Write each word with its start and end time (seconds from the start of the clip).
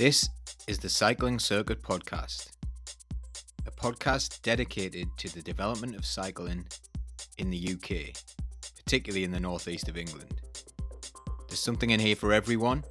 This 0.00 0.30
is 0.66 0.78
the 0.78 0.88
Cycling 0.88 1.38
Circuit 1.38 1.82
Podcast, 1.82 2.52
a 3.66 3.70
podcast 3.70 4.40
dedicated 4.40 5.06
to 5.18 5.28
the 5.28 5.42
development 5.42 5.94
of 5.94 6.06
cycling 6.06 6.64
in 7.36 7.50
the 7.50 7.74
UK, 7.74 8.16
particularly 8.82 9.24
in 9.24 9.30
the 9.30 9.38
northeast 9.38 9.90
of 9.90 9.98
England. 9.98 10.40
There's 11.48 11.60
something 11.60 11.90
in 11.90 12.00
here 12.00 12.16
for 12.16 12.32
everyone, 12.32 12.82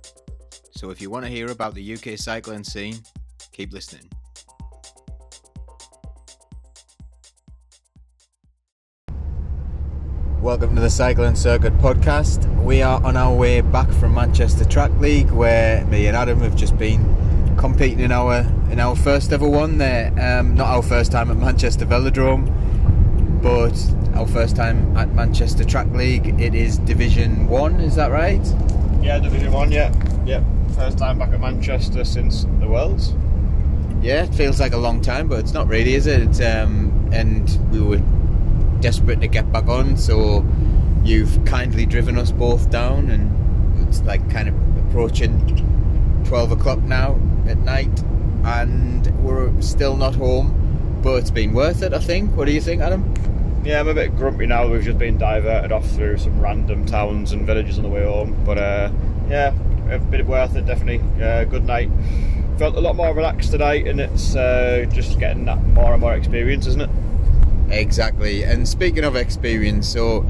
so 0.69 0.91
if 0.91 1.01
you 1.01 1.09
want 1.09 1.25
to 1.25 1.31
hear 1.31 1.49
about 1.49 1.73
the 1.73 1.95
UK 1.95 2.15
cycling 2.15 2.63
scene, 2.63 2.99
keep 3.53 3.73
listening. 3.73 4.07
Welcome 10.41 10.73
to 10.75 10.81
the 10.81 10.89
Cycling 10.89 11.35
Circuit 11.35 11.77
podcast. 11.79 12.47
We 12.63 12.81
are 12.81 13.03
on 13.03 13.17
our 13.17 13.35
way 13.35 13.59
back 13.59 13.91
from 13.91 14.13
Manchester 14.13 14.63
Track 14.63 14.89
League, 14.97 15.29
where 15.31 15.83
me 15.87 16.07
and 16.07 16.15
Adam 16.15 16.39
have 16.39 16.55
just 16.55 16.77
been 16.77 17.55
competing 17.57 17.99
in 17.99 18.13
our 18.13 18.39
in 18.71 18.79
our 18.79 18.95
first 18.95 19.33
ever 19.33 19.47
one 19.47 19.79
there. 19.79 20.13
Um, 20.17 20.55
not 20.55 20.67
our 20.67 20.81
first 20.81 21.11
time 21.11 21.29
at 21.29 21.35
Manchester 21.35 21.85
Velodrome, 21.85 22.47
but 23.41 23.77
our 24.17 24.25
first 24.25 24.55
time 24.55 24.95
at 24.95 25.13
Manchester 25.13 25.65
Track 25.65 25.87
League. 25.91 26.39
It 26.39 26.55
is 26.55 26.77
Division 26.77 27.47
One. 27.47 27.81
Is 27.81 27.95
that 27.97 28.09
right? 28.09 28.41
Yeah, 29.01 29.19
Division 29.19 29.51
One. 29.51 29.73
Yeah, 29.73 29.93
yeah. 30.25 30.41
First 30.73 30.97
time 30.97 31.19
back 31.19 31.33
at 31.33 31.41
Manchester 31.41 32.05
since 32.05 32.45
the 32.61 32.67
Worlds. 32.69 33.13
Yeah, 34.01 34.23
it 34.23 34.33
feels 34.33 34.61
like 34.61 34.71
a 34.71 34.77
long 34.77 35.01
time, 35.01 35.27
but 35.27 35.39
it's 35.39 35.51
not 35.51 35.67
really, 35.67 35.95
is 35.95 36.07
it? 36.07 36.21
It's, 36.21 36.39
um, 36.39 37.09
and 37.11 37.59
we 37.73 37.81
were 37.81 38.01
desperate 38.81 39.21
to 39.21 39.27
get 39.27 39.51
back 39.51 39.67
on, 39.67 39.97
so 39.97 40.45
you've 41.03 41.43
kindly 41.45 41.85
driven 41.85 42.17
us 42.17 42.31
both 42.31 42.69
down, 42.69 43.09
and 43.09 43.87
it's 43.87 44.01
like 44.01 44.29
kind 44.29 44.49
of 44.49 44.87
approaching 44.87 46.23
12 46.25 46.51
o'clock 46.53 46.79
now 46.79 47.19
at 47.47 47.57
night, 47.57 48.03
and 48.43 49.07
we're 49.23 49.61
still 49.61 49.95
not 49.95 50.15
home, 50.15 50.99
but 51.03 51.15
it's 51.15 51.31
been 51.31 51.53
worth 51.53 51.81
it, 51.81 51.93
I 51.93 51.99
think. 51.99 52.35
What 52.35 52.45
do 52.45 52.51
you 52.51 52.61
think, 52.61 52.81
Adam? 52.81 53.13
Yeah, 53.63 53.81
I'm 53.81 53.87
a 53.89 53.93
bit 53.93 54.15
grumpy 54.15 54.45
now. 54.45 54.67
We've 54.67 54.83
just 54.83 54.97
been 54.97 55.17
diverted 55.17 55.71
off 55.71 55.89
through 55.91 56.17
some 56.17 56.39
random 56.39 56.85
towns 56.85 57.33
and 57.33 57.45
villages 57.45 57.77
on 57.77 57.83
the 57.83 57.89
way 57.89 58.05
home, 58.05 58.41
but 58.45 58.57
uh, 58.57 58.89
yeah, 59.29 59.53
a 59.89 59.99
bit 59.99 60.25
worth 60.25 60.55
it. 60.55 60.65
Definitely, 60.65 61.01
uh, 61.21 61.43
good 61.43 61.65
night. 61.65 61.89
Felt 62.57 62.75
a 62.75 62.79
lot 62.79 62.95
more 62.95 63.13
relaxed 63.13 63.51
tonight, 63.51 63.87
and 63.87 63.99
it's 63.99 64.35
uh, 64.35 64.85
just 64.91 65.19
getting 65.19 65.45
that 65.45 65.61
more 65.61 65.91
and 65.91 66.01
more 66.01 66.13
experience, 66.13 66.67
isn't 66.67 66.81
it? 66.81 66.89
Exactly. 67.69 68.43
And 68.43 68.67
speaking 68.67 69.03
of 69.03 69.15
experience, 69.15 69.87
so 69.87 70.25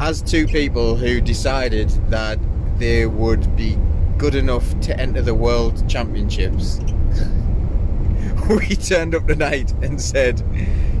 as 0.00 0.22
two 0.22 0.46
people 0.46 0.96
who 0.96 1.20
decided 1.20 1.90
that 2.10 2.38
they 2.78 3.06
would 3.06 3.56
be 3.56 3.78
good 4.18 4.34
enough 4.34 4.78
to 4.80 4.98
enter 4.98 5.22
the 5.22 5.34
World 5.34 5.88
Championships, 5.88 6.80
we 8.48 8.76
turned 8.76 9.14
up 9.14 9.26
tonight 9.26 9.72
and 9.82 10.00
said, 10.00 10.42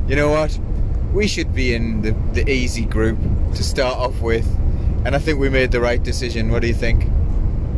you 0.08 0.16
know 0.16 0.30
what? 0.30 0.58
We 1.12 1.28
should 1.28 1.54
be 1.54 1.74
in 1.74 2.02
the, 2.02 2.12
the 2.32 2.48
easy 2.50 2.84
group 2.84 3.18
to 3.54 3.62
start 3.62 3.96
off 3.96 4.20
with. 4.20 4.46
And 5.04 5.14
I 5.14 5.18
think 5.18 5.38
we 5.38 5.48
made 5.48 5.70
the 5.70 5.80
right 5.80 6.02
decision. 6.02 6.50
What 6.50 6.62
do 6.62 6.68
you 6.68 6.74
think? 6.74 7.04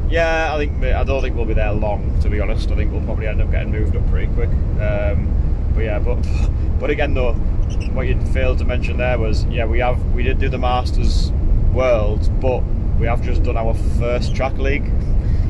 Yeah, 0.08 0.55
I 0.55 0.58
think 0.58 0.84
I 0.84 1.03
don't 1.03 1.20
think 1.20 1.34
we'll 1.34 1.45
be 1.45 1.55
there 1.55 1.73
long. 1.73 2.19
To 2.23 2.28
be 2.30 2.39
honest, 2.41 2.70
I 2.70 2.77
think 2.77 2.92
we'll 2.92 3.03
probably 3.03 3.27
end 3.27 3.41
up 3.41 3.51
getting 3.51 3.73
moved 3.73 3.97
up 3.97 4.08
pretty 4.08 4.33
quick. 4.34 4.48
Um, 4.80 5.73
but 5.75 5.80
yeah, 5.80 5.98
but 5.98 6.25
but 6.78 6.91
again 6.91 7.14
though, 7.14 7.36
what 7.92 8.06
you 8.06 8.20
failed 8.27 8.59
to 8.59 8.64
mention 8.64 8.97
there 8.97 9.19
was 9.19 9.45
yeah 9.47 9.64
we 9.64 9.78
have 9.78 10.03
we 10.12 10.22
did 10.22 10.39
do 10.39 10.48
the 10.48 10.59
Masters 10.59 11.33
Worlds, 11.77 12.28
but 12.28 12.62
we 12.98 13.06
have 13.06 13.23
just 13.23 13.42
done 13.42 13.56
our 13.56 13.75
first 13.98 14.34
track 14.34 14.56
league. 14.56 14.91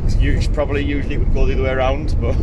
It's 0.08 0.48
probably 0.48 0.84
usually 0.84 1.14
it 1.14 1.18
would 1.18 1.32
go 1.32 1.46
the 1.46 1.54
other 1.54 1.62
way 1.62 1.70
around, 1.70 2.20
but 2.20 2.36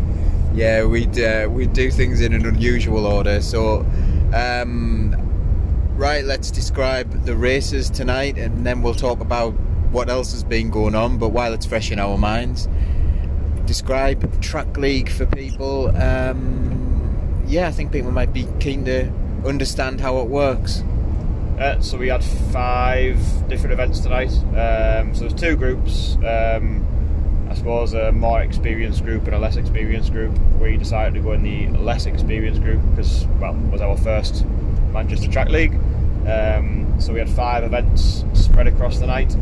yeah, 0.54 0.84
we'd 0.84 1.18
uh, 1.18 1.46
we'd 1.50 1.74
do 1.74 1.90
things 1.90 2.22
in 2.22 2.32
an 2.32 2.46
unusual 2.46 3.06
order. 3.06 3.42
So, 3.42 3.80
um, 4.32 5.14
right, 5.96 6.24
let's 6.24 6.50
describe 6.50 7.24
the 7.24 7.36
races 7.36 7.90
tonight, 7.90 8.38
and 8.38 8.64
then 8.64 8.80
we'll 8.80 8.94
talk 8.94 9.20
about 9.20 9.50
what 9.90 10.08
else 10.08 10.32
has 10.32 10.42
been 10.42 10.70
going 10.70 10.94
on. 10.94 11.18
But 11.18 11.28
while 11.28 11.52
it's 11.52 11.66
fresh 11.66 11.90
in 11.90 11.98
our 11.98 12.16
minds, 12.16 12.68
describe 13.66 14.40
track 14.40 14.76
league 14.78 15.10
for 15.10 15.26
people. 15.26 15.94
Um, 15.96 17.44
yeah, 17.46 17.68
I 17.68 17.70
think 17.70 17.92
people 17.92 18.10
might 18.12 18.32
be 18.32 18.48
keen 18.60 18.84
to 18.86 19.12
understand 19.44 20.00
how 20.00 20.20
it 20.20 20.28
works. 20.28 20.82
Uh, 21.58 21.80
so 21.80 21.96
we 21.96 22.08
had 22.08 22.22
five 22.22 23.16
different 23.48 23.72
events 23.72 24.00
tonight. 24.00 24.32
Um, 24.54 25.14
so 25.14 25.20
there's 25.20 25.34
two 25.34 25.56
groups. 25.56 26.16
Um, 26.16 26.86
I 27.50 27.54
suppose 27.54 27.94
a 27.94 28.12
more 28.12 28.42
experienced 28.42 29.04
group 29.04 29.24
and 29.24 29.34
a 29.34 29.38
less 29.38 29.56
experienced 29.56 30.12
group. 30.12 30.36
We 30.60 30.76
decided 30.76 31.14
to 31.14 31.20
go 31.20 31.32
in 31.32 31.42
the 31.42 31.78
less 31.78 32.06
experienced 32.06 32.62
group 32.62 32.80
because, 32.90 33.26
well, 33.40 33.54
it 33.54 33.70
was 33.70 33.80
our 33.80 33.96
first 33.96 34.44
Manchester 34.92 35.30
Track 35.30 35.48
League. 35.48 35.74
Um, 36.26 36.94
so 36.98 37.12
we 37.12 37.20
had 37.20 37.30
five 37.30 37.64
events 37.64 38.24
spread 38.34 38.66
across 38.66 38.98
the 38.98 39.06
night. 39.06 39.34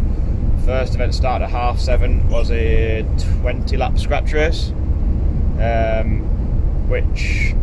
First 0.64 0.94
event 0.94 1.14
started 1.14 1.46
at 1.46 1.50
half 1.50 1.80
seven 1.80 2.28
was 2.28 2.50
a 2.50 3.04
20 3.40 3.76
lap 3.76 3.98
scratch 3.98 4.32
race, 4.32 4.70
um, 5.58 6.20
which 6.88 7.54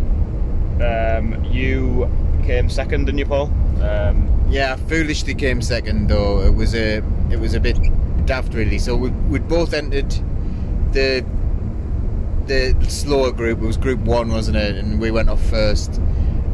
um, 0.82 1.44
you 1.46 2.10
came 2.42 2.70
second, 2.70 3.06
didn't 3.06 3.20
you, 3.20 3.26
Paul? 3.26 3.52
Um, 3.82 4.32
yeah, 4.50 4.76
foolishly 4.76 5.34
came 5.34 5.62
second 5.62 6.10
though. 6.10 6.42
It 6.42 6.54
was 6.54 6.76
a 6.76 6.98
it 7.32 7.40
was 7.40 7.54
a 7.54 7.60
bit 7.60 7.78
daft 8.26 8.54
really. 8.54 8.80
So 8.80 8.96
we 8.96 9.10
we'd 9.10 9.48
both 9.48 9.74
entered 9.74 10.12
the 10.92 11.26
the 12.48 12.76
slower 12.90 13.32
group. 13.32 13.60
It 13.62 13.66
was 13.66 13.78
group 13.78 14.00
one, 14.02 14.30
wasn't 14.30 14.58
it? 14.58 14.76
And 14.76 15.00
we 15.00 15.12
went 15.12 15.30
off 15.30 15.42
first. 15.50 15.96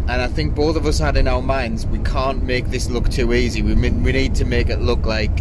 And 0.09 0.21
I 0.21 0.27
think 0.27 0.55
both 0.55 0.77
of 0.77 0.85
us 0.85 0.99
had 0.99 1.17
in 1.17 1.27
our 1.27 1.41
minds 1.41 1.85
we 1.85 1.99
can't 1.99 2.43
make 2.43 2.67
this 2.67 2.89
look 2.89 3.09
too 3.09 3.33
easy. 3.33 3.61
We 3.61 3.73
we 3.73 4.11
need 4.11 4.35
to 4.35 4.45
make 4.45 4.69
it 4.69 4.79
look 4.79 5.05
like 5.05 5.31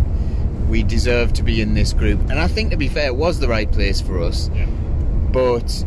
we 0.68 0.82
deserve 0.82 1.32
to 1.34 1.42
be 1.42 1.60
in 1.60 1.74
this 1.74 1.92
group. 1.92 2.18
And 2.30 2.38
I 2.40 2.48
think 2.48 2.70
to 2.70 2.76
be 2.76 2.88
fair, 2.88 3.06
it 3.06 3.16
was 3.16 3.38
the 3.38 3.48
right 3.48 3.70
place 3.70 4.00
for 4.00 4.20
us. 4.20 4.50
Yeah. 4.54 4.66
But 5.30 5.84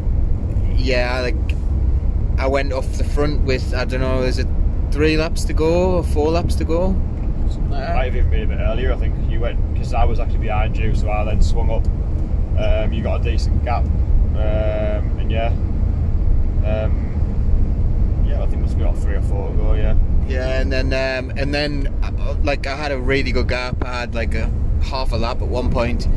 yeah, 0.75 1.19
like 1.21 1.58
I 2.39 2.47
went 2.47 2.71
off 2.71 2.87
the 2.97 3.03
front 3.03 3.41
with 3.41 3.73
I 3.73 3.83
don't 3.83 3.99
know, 3.99 4.23
is 4.23 4.39
it 4.39 4.47
three 4.91 5.17
laps 5.17 5.43
to 5.43 5.53
go 5.53 5.97
or 5.97 6.03
four 6.03 6.31
laps 6.31 6.55
to 6.55 6.63
go? 6.63 6.91
Might 7.69 8.05
have 8.05 8.15
even 8.15 8.29
been 8.29 8.43
a 8.43 8.47
bit 8.47 8.59
earlier. 8.59 8.93
I 8.93 8.95
think 8.95 9.13
you 9.29 9.41
went 9.41 9.73
because 9.73 9.93
I 9.93 10.05
was 10.05 10.19
actually 10.19 10.39
behind 10.39 10.77
you, 10.77 10.95
so 10.95 11.11
I 11.11 11.25
then 11.25 11.41
swung 11.41 11.69
up. 11.69 11.85
Um, 12.57 12.93
you 12.93 13.03
got 13.03 13.21
a 13.21 13.23
decent 13.23 13.63
gap, 13.65 13.83
um, 13.83 15.19
and 15.19 15.31
yeah, 15.31 15.47
um, 16.65 18.25
yeah, 18.27 18.41
I 18.41 18.47
think 18.47 18.61
must 18.61 18.77
be 18.77 18.83
about 18.83 18.97
three 18.99 19.15
or 19.15 19.21
four 19.23 19.49
to 19.49 19.55
go. 19.55 19.73
Yeah. 19.73 19.97
Yeah, 20.27 20.61
and 20.61 20.71
then 20.71 20.93
um, 20.93 21.31
and 21.37 21.53
then 21.53 21.93
uh, 22.03 22.35
like 22.43 22.67
I 22.67 22.75
had 22.75 22.91
a 22.91 22.99
really 22.99 23.31
good 23.31 23.49
gap. 23.49 23.83
I 23.83 24.01
had 24.01 24.15
like 24.15 24.35
a 24.35 24.49
half 24.83 25.11
a 25.11 25.17
lap 25.17 25.41
at 25.41 25.47
one 25.47 25.71
point, 25.71 26.07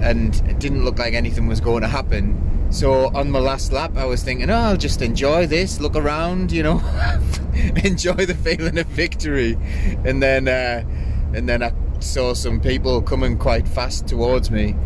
and 0.00 0.34
it 0.48 0.58
didn't 0.58 0.84
look 0.84 0.98
like 0.98 1.14
anything 1.14 1.46
was 1.46 1.60
going 1.60 1.82
to 1.82 1.88
happen. 1.88 2.47
So 2.70 3.08
on 3.14 3.30
my 3.30 3.38
last 3.38 3.72
lap, 3.72 3.96
I 3.96 4.04
was 4.04 4.22
thinking, 4.22 4.50
oh, 4.50 4.54
I'll 4.54 4.76
just 4.76 5.00
enjoy 5.00 5.46
this, 5.46 5.80
look 5.80 5.96
around, 5.96 6.52
you 6.52 6.62
know, 6.62 6.78
enjoy 7.84 8.26
the 8.26 8.34
feeling 8.34 8.78
of 8.78 8.86
victory, 8.88 9.56
and 10.04 10.22
then 10.22 10.48
uh, 10.48 10.84
and 11.32 11.48
then 11.48 11.62
I 11.62 11.72
saw 12.00 12.34
some 12.34 12.60
people 12.60 13.00
coming 13.00 13.38
quite 13.38 13.66
fast 13.66 14.06
towards 14.06 14.50
me, 14.50 14.76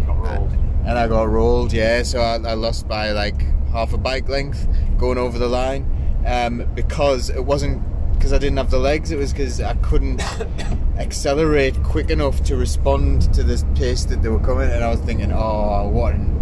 and 0.87 0.97
I 0.99 1.09
got 1.09 1.29
rolled. 1.29 1.73
Yeah, 1.73 2.05
so 2.05 2.21
I, 2.21 2.35
I 2.35 2.55
lost 2.55 2.87
by 2.87 3.11
like 3.11 3.43
half 3.73 3.93
a 3.93 3.99
bike 3.99 4.29
length 4.29 4.69
going 4.97 5.19
over 5.19 5.39
the 5.39 5.49
line 5.49 5.85
um, 6.25 6.65
because 6.75 7.31
it 7.31 7.45
wasn't 7.45 7.83
because 8.15 8.33
I 8.33 8.39
didn't 8.39 8.59
have 8.59 8.71
the 8.71 8.79
legs. 8.79 9.11
It 9.11 9.19
was 9.19 9.33
because 9.33 9.61
I 9.61 9.75
couldn't 9.75 10.23
accelerate 10.99 11.83
quick 11.83 12.11
enough 12.11 12.45
to 12.45 12.57
respond 12.57 13.35
to 13.35 13.43
this 13.43 13.65
pace 13.75 14.05
that 14.05 14.23
they 14.23 14.29
were 14.29 14.39
coming, 14.39 14.71
and 14.71 14.85
I 14.85 14.91
was 14.91 15.01
thinking, 15.01 15.33
oh, 15.33 15.89
what 15.89 16.15
an 16.15 16.42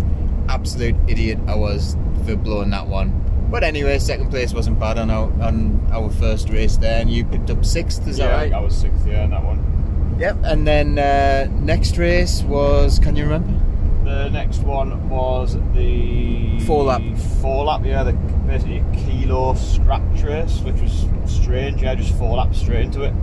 absolute 0.51 0.97
idiot 1.09 1.39
I 1.47 1.55
was 1.55 1.97
for 2.27 2.37
blowing 2.37 2.71
that 2.71 2.87
one. 2.87 3.49
But 3.51 3.65
anyway, 3.65 3.99
second 3.99 4.31
place 4.31 4.53
wasn't 4.53 4.79
bad 4.79 4.99
on 4.99 5.11
our 5.11 5.33
on 5.43 5.89
our 5.91 6.11
first 6.11 6.51
race 6.51 6.77
there, 6.77 7.01
and 7.01 7.11
you 7.11 7.25
picked 7.25 7.51
up 7.51 7.65
sixth. 7.65 8.07
Is 8.07 8.19
yeah, 8.19 8.29
that 8.29 8.35
right? 8.35 8.53
I 8.53 8.61
was 8.61 8.77
sixth. 8.77 9.07
Yeah, 9.07 9.25
in 9.25 9.31
that 9.31 9.45
one. 9.45 10.17
Yep. 10.21 10.37
And 10.45 10.67
then 10.67 10.99
uh, 10.99 11.49
next 11.61 11.97
race 11.97 12.43
was, 12.43 12.99
can 12.99 13.17
you 13.17 13.25
remember? 13.25 13.59
The 14.05 14.29
next 14.29 14.59
one 14.59 15.09
was 15.09 15.57
the 15.73 16.61
Four 16.67 16.85
lap. 16.85 17.03
Four 17.41 17.65
lap, 17.65 17.83
yeah, 17.85 18.03
the 18.03 18.13
basically 18.47 18.79
a 18.79 18.93
kilo 18.93 19.55
scratch 19.55 20.23
race, 20.23 20.61
which 20.61 20.81
was 20.81 21.07
strange. 21.25 21.83
Yeah, 21.83 21.95
just 21.95 22.15
four 22.19 22.37
laps 22.37 22.59
straight 22.59 22.85
into 22.85 23.03
it. 23.03 23.15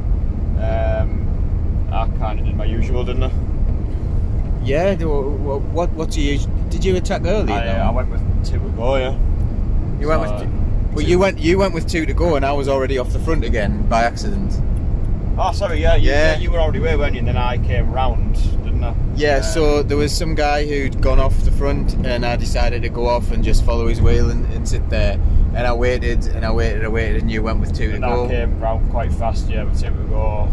Um, 0.59 1.87
I 1.91 2.07
kind 2.17 2.39
of 2.39 2.45
did 2.45 2.55
my 2.55 2.65
usual, 2.65 3.03
didn't 3.03 3.23
I? 3.23 3.31
Yeah. 4.67 4.95
What 4.95 5.61
what, 5.61 5.89
what 5.91 6.11
do 6.11 6.21
you 6.21 6.39
did 6.69 6.83
you 6.83 6.95
attack 6.95 7.23
early? 7.25 7.53
I, 7.53 7.65
though? 7.65 7.83
I 7.83 7.91
went 7.91 8.09
with 8.09 8.45
two 8.45 8.59
to 8.59 8.69
go. 8.69 8.95
Yeah. 8.97 9.17
you 9.99 10.07
went 10.07 10.23
so, 10.23 10.45
with. 10.45 10.93
Well, 10.93 11.05
you 11.05 11.19
went 11.19 11.39
you 11.39 11.57
went 11.57 11.73
with 11.73 11.87
two 11.87 12.05
to 12.05 12.13
go, 12.13 12.35
and 12.35 12.45
I 12.45 12.51
was 12.51 12.67
already 12.67 12.97
off 12.97 13.13
the 13.13 13.19
front 13.19 13.43
again 13.43 13.87
by 13.87 14.03
accident. 14.03 14.53
Oh, 15.39 15.51
sorry. 15.51 15.81
Yeah, 15.81 15.95
you, 15.95 16.09
Yeah. 16.09 16.33
yeah. 16.33 16.39
You 16.39 16.51
were 16.51 16.59
already 16.59 16.79
away, 16.79 16.95
weren't 16.97 17.13
you? 17.13 17.19
And 17.19 17.27
then 17.27 17.37
I 17.37 17.59
came 17.59 17.91
round, 17.91 18.35
didn't 18.63 18.83
I? 18.83 18.95
Yeah, 19.15 19.37
Um, 19.37 19.43
so 19.43 19.83
there 19.83 19.95
was 19.97 20.11
some 20.11 20.33
guy 20.33 20.65
who'd 20.65 20.99
gone 20.99 21.19
off 21.19 21.37
the 21.45 21.51
front, 21.51 21.93
and 22.05 22.25
I 22.25 22.35
decided 22.35 22.81
to 22.81 22.89
go 22.89 23.07
off 23.07 23.31
and 23.31 23.43
just 23.43 23.63
follow 23.63 23.87
his 23.87 24.01
wheel 24.01 24.31
and, 24.31 24.51
and 24.53 24.67
sit 24.67 24.89
there. 24.89 25.19
And 25.53 25.65
I 25.67 25.73
waited 25.73 26.25
and 26.27 26.43
I 26.45 26.51
waited, 26.51 26.83
I 26.83 26.87
waited, 26.87 27.21
and 27.21 27.31
you 27.31 27.41
went 27.43 27.59
with 27.59 27.75
two 27.75 27.89
to 27.89 27.95
and 27.95 28.03
go. 28.03 28.27
that 28.27 28.33
came 28.33 28.59
round 28.59 28.89
quite 28.91 29.13
fast. 29.13 29.47
Yeah, 29.47 29.63
with 29.63 29.79
two 29.79 29.89
to 29.89 30.03
go. 30.09 30.49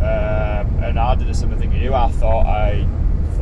Um, 0.00 0.82
and 0.82 0.98
I 0.98 1.14
did 1.14 1.30
a 1.30 1.34
similar 1.34 1.58
thing 1.60 1.70
to 1.70 1.78
you. 1.78 1.94
I 1.94 2.10
thought 2.10 2.46
I 2.46 2.86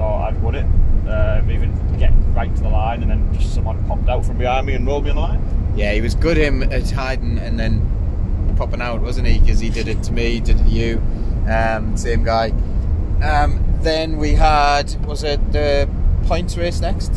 thought 0.03 0.29
I'd 0.29 0.43
won 0.43 0.55
it, 0.57 0.67
um, 1.09 1.49
even 1.49 1.71
get 1.97 2.13
right 2.35 2.55
to 2.57 2.63
the 2.63 2.69
line, 2.69 3.03
and 3.03 3.11
then 3.11 3.33
just 3.39 3.55
someone 3.55 3.85
popped 3.87 4.09
out 4.09 4.25
from 4.25 4.37
behind 4.37 4.67
me 4.67 4.75
and 4.75 4.85
rolled 4.85 5.05
me 5.05 5.11
on 5.11 5.17
the 5.17 5.23
line. 5.23 5.73
Yeah, 5.77 5.93
he 5.93 6.01
was 6.01 6.17
good 6.17 6.37
him 6.37 6.65
at 6.65 6.91
hiding 6.91 7.39
and 7.39 7.59
then 7.59 8.55
popping 8.57 8.83
out, 8.83 9.01
wasn't 9.01 9.29
he? 9.29 9.39
Because 9.39 9.61
he 9.61 9.71
did 9.71 9.87
it 9.87 10.03
to 10.03 10.13
me, 10.13 10.41
did 10.41 10.59
it 10.59 10.65
to 10.65 10.71
you. 10.71 11.01
Um, 11.49 11.97
same 11.97 12.25
guy. 12.25 12.51
Um, 13.23 13.65
then 13.81 14.17
we 14.17 14.33
had 14.33 14.93
was 15.07 15.23
it 15.23 15.53
the 15.53 15.89
points 16.27 16.57
race 16.57 16.81
next? 16.81 17.13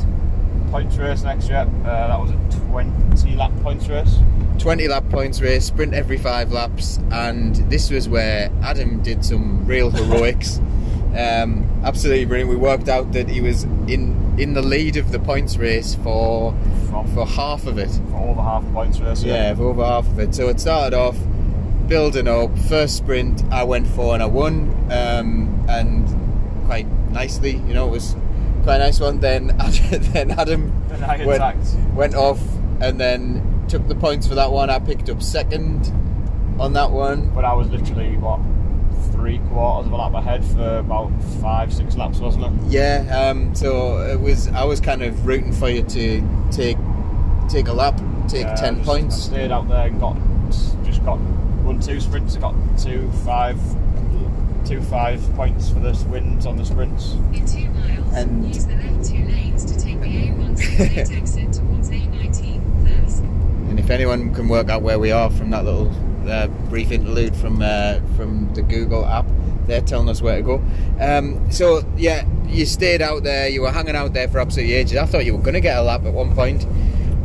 Points 0.69 0.95
race 0.97 1.23
next 1.23 1.49
year. 1.49 1.67
Uh, 1.85 2.07
that 2.07 2.19
was 2.19 2.29
a 2.29 2.67
20 2.69 3.35
lap 3.35 3.51
points 3.63 3.87
race. 3.87 4.19
20 4.59 4.87
lap 4.87 5.09
points 5.09 5.41
race, 5.41 5.65
sprint 5.65 5.95
every 5.95 6.17
five 6.17 6.51
laps, 6.51 6.99
and 7.11 7.55
this 7.71 7.89
was 7.89 8.07
where 8.07 8.51
Adam 8.61 9.01
did 9.01 9.25
some 9.25 9.65
real 9.65 9.89
heroics. 9.89 10.61
um, 11.17 11.81
absolutely 11.83 12.25
brilliant. 12.25 12.49
We 12.49 12.55
worked 12.55 12.89
out 12.89 13.11
that 13.13 13.29
he 13.29 13.41
was 13.41 13.63
in 13.63 14.23
in 14.37 14.53
the 14.53 14.61
lead 14.61 14.97
of 14.97 15.11
the 15.11 15.19
points 15.19 15.55
race 15.57 15.95
for 15.95 16.53
From 16.89 17.07
for 17.13 17.25
half 17.25 17.65
of 17.67 17.77
it. 17.77 17.89
for 18.11 18.17
over 18.17 18.41
half 18.41 18.63
a 18.67 18.71
points 18.71 18.99
race. 18.99 19.23
Yeah, 19.23 19.53
for 19.55 19.63
over 19.63 19.85
half 19.85 20.07
of 20.07 20.19
it. 20.19 20.35
So 20.35 20.49
it 20.49 20.59
started 20.59 20.95
off 20.95 21.17
building 21.87 22.27
up. 22.27 22.57
First 22.59 22.97
sprint, 22.97 23.43
I 23.51 23.63
went 23.63 23.87
for 23.87 24.13
and 24.13 24.21
I 24.21 24.25
won, 24.25 24.69
um, 24.91 25.65
and 25.69 26.07
quite 26.65 26.87
nicely. 27.11 27.51
You 27.51 27.73
know, 27.73 27.87
it 27.87 27.91
was 27.91 28.15
quite 28.63 28.77
a 28.77 28.79
nice 28.79 28.99
one. 28.99 29.19
Then 29.19 29.47
then 29.91 30.31
Adam 30.31 30.83
Then 30.89 31.25
went, 31.25 31.95
went 31.95 32.15
off 32.15 32.41
and 32.81 32.99
then 32.99 33.65
took 33.69 33.87
the 33.87 33.95
points 33.95 34.27
for 34.27 34.35
that 34.35 34.51
one. 34.51 34.69
I 34.69 34.79
picked 34.79 35.09
up 35.09 35.21
second 35.21 35.91
on 36.59 36.73
that 36.73 36.91
one. 36.91 37.29
But 37.33 37.45
I 37.45 37.53
was 37.53 37.69
literally 37.69 38.17
what 38.17 38.39
three 39.25 39.39
quarters 39.49 39.87
of 39.87 39.91
a 39.91 39.95
lap 39.95 40.13
ahead 40.13 40.45
for 40.45 40.77
about 40.77 41.09
five, 41.41 41.73
six 41.73 41.95
laps, 41.97 42.19
wasn't 42.19 42.45
it? 42.45 42.51
Yeah, 42.71 43.31
um, 43.31 43.55
so 43.55 43.97
it 43.97 44.19
was. 44.19 44.47
I 44.49 44.63
was 44.65 44.79
kind 44.79 45.01
of 45.01 45.25
rooting 45.25 45.51
for 45.51 45.67
you 45.67 45.81
to 45.81 46.47
take 46.51 46.77
take 47.49 47.67
a 47.67 47.73
lap, 47.73 47.99
take 48.27 48.45
Yeah, 48.45 48.53
ten 48.53 48.75
just- 48.75 48.87
points. 48.87 49.15
I 49.15 49.31
stayed 49.31 49.51
out 49.51 49.67
there 49.67 49.87
and 49.87 49.99
got 49.99 50.15
just 50.83 51.03
got 51.03 51.19
won 51.63 51.79
two 51.79 51.99
sprints. 51.99 52.35
I 52.37 52.39
got 52.39 52.53
two 52.77 53.09
five, 53.25 53.57
two 54.63 54.79
five 54.81 55.19
points 55.33 55.71
for 55.71 55.79
this 55.79 56.03
wins 56.03 56.45
on 56.45 56.57
the 56.57 56.65
sprints. 56.65 57.13
In 57.33 57.47
two 57.47 57.67
miles, 57.71 58.13
And- 58.13 58.45
use 58.47 58.65
the 58.67 58.75
left 58.75 59.05
two 59.09 59.25
lanes 59.25 59.65
to 59.65 59.79
take 59.83 59.99
the 60.01 60.07
A168 60.07 61.17
exit 61.17 61.51
towards 61.51 61.89
A19 61.89 62.61
first. 63.03 63.23
And 63.23 63.79
if 63.79 63.89
anyone 63.89 64.35
can 64.35 64.47
work 64.49 64.69
out 64.69 64.83
where 64.83 64.99
we 64.99 65.11
are 65.11 65.31
from 65.31 65.49
that 65.49 65.65
little 65.65 65.91
uh, 66.27 66.47
brief 66.69 66.91
interlude 66.91 67.35
from 67.35 67.61
uh, 67.61 67.99
from 68.15 68.53
the 68.53 68.61
Google 68.61 69.05
app, 69.05 69.25
they're 69.67 69.81
telling 69.81 70.09
us 70.09 70.21
where 70.21 70.37
to 70.37 70.41
go. 70.41 70.63
Um, 70.99 71.51
so 71.51 71.83
yeah, 71.97 72.25
you 72.47 72.65
stayed 72.65 73.01
out 73.01 73.23
there. 73.23 73.47
You 73.47 73.61
were 73.61 73.71
hanging 73.71 73.95
out 73.95 74.13
there 74.13 74.27
for 74.27 74.39
absolutely 74.39 74.75
ages. 74.75 74.97
I 74.97 75.05
thought 75.05 75.25
you 75.25 75.35
were 75.35 75.41
going 75.41 75.53
to 75.53 75.61
get 75.61 75.77
a 75.77 75.81
lap 75.81 76.05
at 76.05 76.13
one 76.13 76.35
point, 76.35 76.65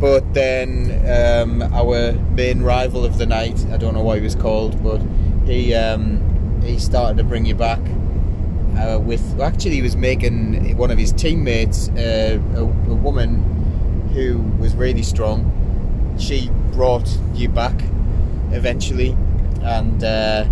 but 0.00 0.34
then 0.34 0.90
um, 1.06 1.62
our 1.74 2.12
main 2.12 2.62
rival 2.62 3.04
of 3.04 3.18
the 3.18 3.26
night, 3.26 3.64
I 3.70 3.76
don't 3.76 3.94
know 3.94 4.02
what 4.02 4.18
he 4.18 4.22
was 4.22 4.34
called, 4.34 4.82
but 4.82 5.00
he 5.46 5.74
um, 5.74 6.62
he 6.62 6.78
started 6.78 7.16
to 7.18 7.24
bring 7.24 7.44
you 7.44 7.54
back. 7.54 7.80
Uh, 8.78 8.98
with 8.98 9.34
well, 9.34 9.48
actually, 9.48 9.72
he 9.72 9.82
was 9.82 9.96
making 9.96 10.76
one 10.76 10.90
of 10.90 10.98
his 10.98 11.12
teammates, 11.12 11.88
uh, 11.90 12.40
a, 12.54 12.60
a 12.60 12.64
woman 12.64 14.08
who 14.14 14.38
was 14.58 14.74
really 14.74 15.02
strong, 15.02 16.16
she 16.18 16.50
brought 16.72 17.08
you 17.34 17.48
back 17.48 17.74
eventually, 18.52 19.16
and 19.62 20.02
uh, 20.02 20.44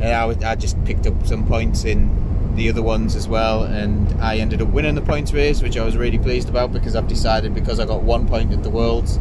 and 0.00 0.04
I, 0.04 0.24
was- 0.24 0.42
I 0.42 0.54
just 0.56 0.82
picked 0.84 1.06
up 1.06 1.26
some 1.26 1.46
points 1.46 1.84
in 1.84 2.54
the 2.56 2.68
other 2.68 2.82
ones 2.82 3.14
as 3.16 3.28
well, 3.28 3.62
and 3.64 4.12
I 4.20 4.36
ended 4.38 4.60
up 4.60 4.68
winning 4.68 4.94
the 4.94 5.00
points 5.02 5.32
race, 5.32 5.62
which 5.62 5.76
I 5.78 5.84
was 5.84 5.96
really 5.96 6.18
pleased 6.18 6.48
about 6.48 6.72
because 6.72 6.94
I've 6.96 7.08
decided 7.08 7.54
because 7.54 7.80
I 7.80 7.86
got 7.86 8.02
one 8.02 8.26
point 8.28 8.52
at 8.52 8.62
the 8.62 8.70
Worlds 8.70 9.16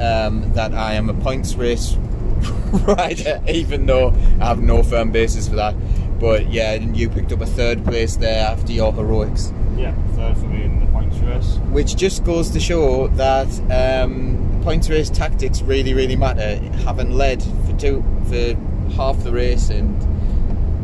um, 0.00 0.50
that 0.54 0.74
I 0.74 0.94
am 0.94 1.08
a 1.08 1.14
points 1.14 1.54
race 1.54 1.96
rider, 2.86 3.40
even 3.48 3.86
though 3.86 4.08
I 4.40 4.46
have 4.46 4.60
no 4.60 4.82
firm 4.82 5.12
basis 5.12 5.48
for 5.48 5.56
that. 5.56 5.74
But 6.18 6.50
yeah, 6.52 6.72
and 6.72 6.96
you 6.96 7.08
picked 7.08 7.32
up 7.32 7.40
a 7.40 7.46
third 7.46 7.84
place 7.84 8.16
there 8.16 8.46
after 8.46 8.72
your 8.72 8.92
heroics 8.92 9.52
Yeah, 9.76 9.92
third 10.14 10.36
for 10.38 10.46
me 10.46 10.62
in 10.64 10.78
the 10.80 10.86
points 10.86 11.16
race. 11.18 11.56
which 11.70 11.96
just 11.96 12.24
goes 12.24 12.50
to 12.50 12.60
show 12.60 13.08
that 13.08 13.48
um, 13.70 14.51
points 14.62 14.88
race 14.88 15.10
tactics 15.10 15.62
really, 15.62 15.94
really 15.94 16.16
matter. 16.16 16.56
Having 16.84 17.12
led 17.12 17.42
for 17.42 17.72
two 17.78 18.02
for 18.28 18.56
half 18.94 19.22
the 19.24 19.32
race 19.32 19.70
and 19.70 20.00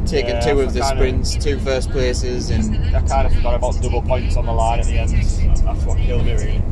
taken 0.08 0.36
Yeah, 0.36 0.40
two 0.40 0.60
of 0.60 0.72
the 0.74 0.82
sprints, 0.84 1.34
two 1.36 1.58
first 1.58 1.90
places, 1.90 2.50
and 2.50 2.76
I 2.96 3.00
kind 3.02 3.26
of 3.26 3.34
forgot 3.34 3.54
about 3.54 3.80
double 3.82 4.02
points 4.02 4.36
on 4.36 4.46
the 4.46 4.52
line 4.52 4.80
at 4.80 4.86
the 4.86 4.98
end. 4.98 5.10
That's 5.10 5.84
what 5.84 5.98
killed 5.98 6.24
me 6.24 6.32
really. 6.32 6.62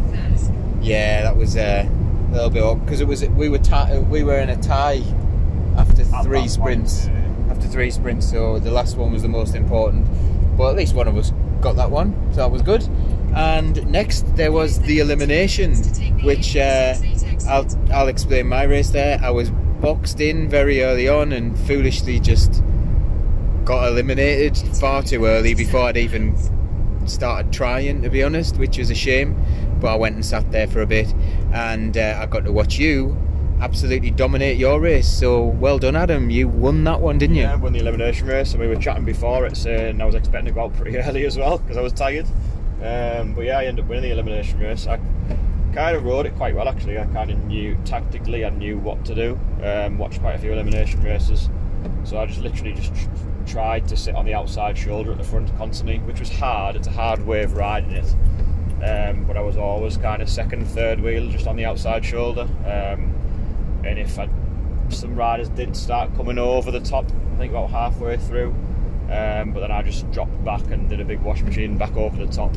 Yeah, 0.80 1.22
that 1.22 1.36
was 1.36 1.56
uh, 1.56 1.86
a 1.86 2.32
little 2.32 2.50
bit 2.50 2.62
up 2.62 2.80
because 2.84 3.00
it 3.00 3.06
was 3.08 3.24
we 3.30 3.48
were 3.48 3.58
ti 3.58 3.98
we 4.08 4.22
were 4.22 4.38
in 4.38 4.50
a 4.50 4.56
tie 4.56 5.02
after 5.76 6.02
At 6.02 6.24
three 6.24 6.48
sprints. 6.48 7.06
point, 7.06 7.16
After 7.50 7.68
three 7.68 7.90
sprints, 7.90 8.30
so 8.30 8.58
the 8.58 8.70
last 8.70 8.96
one 8.96 9.12
was 9.12 9.22
the 9.22 9.28
most 9.28 9.54
important. 9.54 10.06
But 10.56 10.70
at 10.70 10.76
least 10.76 10.94
one 10.94 11.06
of 11.08 11.16
us 11.16 11.32
got 11.60 11.76
that 11.76 11.90
one, 11.90 12.14
so 12.30 12.36
that 12.36 12.50
was 12.50 12.62
good. 12.62 12.88
And 13.36 13.86
next 13.86 14.34
there 14.34 14.50
was 14.50 14.80
the 14.80 15.00
elimination, 15.00 15.74
which 16.24 16.56
uh, 16.56 16.94
I'll 17.46 17.66
I'll 17.92 18.08
explain 18.08 18.46
my 18.46 18.62
race 18.62 18.90
there. 18.90 19.20
I 19.22 19.28
was 19.28 19.50
boxed 19.50 20.20
in 20.22 20.48
very 20.48 20.82
early 20.82 21.06
on 21.06 21.32
and 21.32 21.56
foolishly 21.66 22.18
just 22.18 22.62
got 23.66 23.88
eliminated 23.88 24.56
far 24.78 25.02
too 25.02 25.26
early 25.26 25.52
before 25.52 25.82
I'd 25.82 25.98
even 25.98 26.34
started 27.06 27.52
trying, 27.52 28.00
to 28.02 28.08
be 28.08 28.22
honest, 28.22 28.56
which 28.56 28.78
was 28.78 28.88
a 28.88 28.94
shame. 28.94 29.36
But 29.80 29.88
I 29.88 29.96
went 29.96 30.14
and 30.14 30.24
sat 30.24 30.50
there 30.50 30.66
for 30.66 30.80
a 30.80 30.86
bit, 30.86 31.12
and 31.52 31.98
uh, 31.98 32.18
I 32.18 32.24
got 32.24 32.46
to 32.46 32.52
watch 32.52 32.78
you 32.78 33.18
absolutely 33.60 34.10
dominate 34.10 34.56
your 34.56 34.80
race. 34.80 35.08
So 35.08 35.44
well 35.44 35.78
done, 35.78 35.94
Adam. 35.94 36.30
You 36.30 36.48
won 36.48 36.84
that 36.84 37.02
one, 37.02 37.18
didn't 37.18 37.36
you? 37.36 37.42
Yeah, 37.42 37.56
won 37.56 37.74
the 37.74 37.80
elimination 37.80 38.26
race, 38.26 38.52
and 38.52 38.62
we 38.62 38.66
were 38.66 38.76
chatting 38.76 39.04
before 39.04 39.44
it, 39.44 39.58
saying 39.58 40.00
I 40.00 40.06
was 40.06 40.14
expecting 40.14 40.46
to 40.46 40.52
go 40.52 40.64
out 40.64 40.74
pretty 40.74 40.96
early 40.96 41.26
as 41.26 41.36
well 41.36 41.58
because 41.58 41.76
I 41.76 41.82
was 41.82 41.92
tired. 41.92 42.26
Um, 42.82 43.34
but 43.34 43.42
yeah, 43.42 43.58
I 43.58 43.64
ended 43.64 43.84
up 43.84 43.88
winning 43.88 44.04
the 44.04 44.12
elimination 44.12 44.58
race. 44.58 44.86
I 44.86 44.98
kind 45.72 45.96
of 45.96 46.04
rode 46.04 46.26
it 46.26 46.34
quite 46.36 46.54
well 46.54 46.68
actually. 46.68 46.98
I 46.98 47.04
kind 47.06 47.30
of 47.30 47.42
knew 47.44 47.76
tactically, 47.84 48.44
I 48.44 48.50
knew 48.50 48.78
what 48.78 49.04
to 49.06 49.14
do. 49.14 49.38
Um, 49.62 49.98
watched 49.98 50.20
quite 50.20 50.34
a 50.34 50.38
few 50.38 50.52
elimination 50.52 51.02
races, 51.02 51.48
so 52.04 52.18
I 52.18 52.26
just 52.26 52.40
literally 52.40 52.72
just 52.72 52.94
tr- 52.94 53.08
tried 53.46 53.88
to 53.88 53.96
sit 53.96 54.14
on 54.14 54.24
the 54.24 54.34
outside 54.34 54.76
shoulder 54.76 55.12
at 55.12 55.18
the 55.18 55.24
front 55.24 55.54
constantly, 55.56 55.98
which 56.00 56.20
was 56.20 56.30
hard. 56.30 56.76
It's 56.76 56.88
a 56.88 56.92
hard 56.92 57.26
way 57.26 57.42
of 57.42 57.56
riding 57.56 57.92
it. 57.92 58.14
Um, 58.84 59.24
but 59.24 59.36
I 59.36 59.40
was 59.40 59.56
always 59.56 59.96
kind 59.96 60.20
of 60.20 60.28
second, 60.28 60.66
third 60.66 61.00
wheel, 61.00 61.30
just 61.30 61.46
on 61.46 61.56
the 61.56 61.64
outside 61.64 62.04
shoulder. 62.04 62.42
Um, 62.66 63.14
and 63.84 63.98
if 63.98 64.18
I, 64.18 64.28
some 64.90 65.16
riders 65.16 65.48
did 65.48 65.74
start 65.76 66.14
coming 66.16 66.38
over 66.38 66.70
the 66.70 66.80
top, 66.80 67.06
I 67.34 67.38
think 67.38 67.52
about 67.52 67.70
halfway 67.70 68.16
through, 68.18 68.54
um, 69.10 69.52
but 69.52 69.60
then 69.60 69.70
I 69.70 69.82
just 69.82 70.10
dropped 70.12 70.44
back 70.44 70.62
and 70.70 70.88
did 70.88 71.00
a 71.00 71.04
big 71.04 71.20
wash 71.20 71.42
machine 71.42 71.76
back 71.78 71.96
over 71.96 72.24
the 72.24 72.30
top 72.32 72.54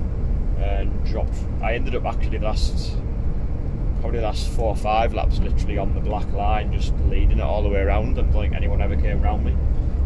and 0.60 1.06
dropped. 1.06 1.36
I 1.62 1.76
ended 1.76 1.96
up 1.96 2.06
actually 2.06 2.38
the 2.38 2.46
last, 2.46 2.96
probably 4.02 4.20
the 4.20 4.26
last 4.26 4.48
four 4.50 4.70
or 4.70 4.76
five 4.76 5.14
laps, 5.14 5.40
literally 5.40 5.78
on 5.78 5.94
the 5.94 6.02
black 6.02 6.32
line, 6.34 6.74
just 6.74 6.94
leading 7.08 7.40
it 7.40 7.44
all 7.44 7.62
the 7.64 7.70
way 7.70 7.80
around. 7.82 8.18
I 8.18 8.22
don't 8.22 8.32
think 8.32 8.54
anyone 8.54 8.82
ever 8.82 8.96
came 8.96 9.24
around 9.24 9.46
me. 9.46 9.56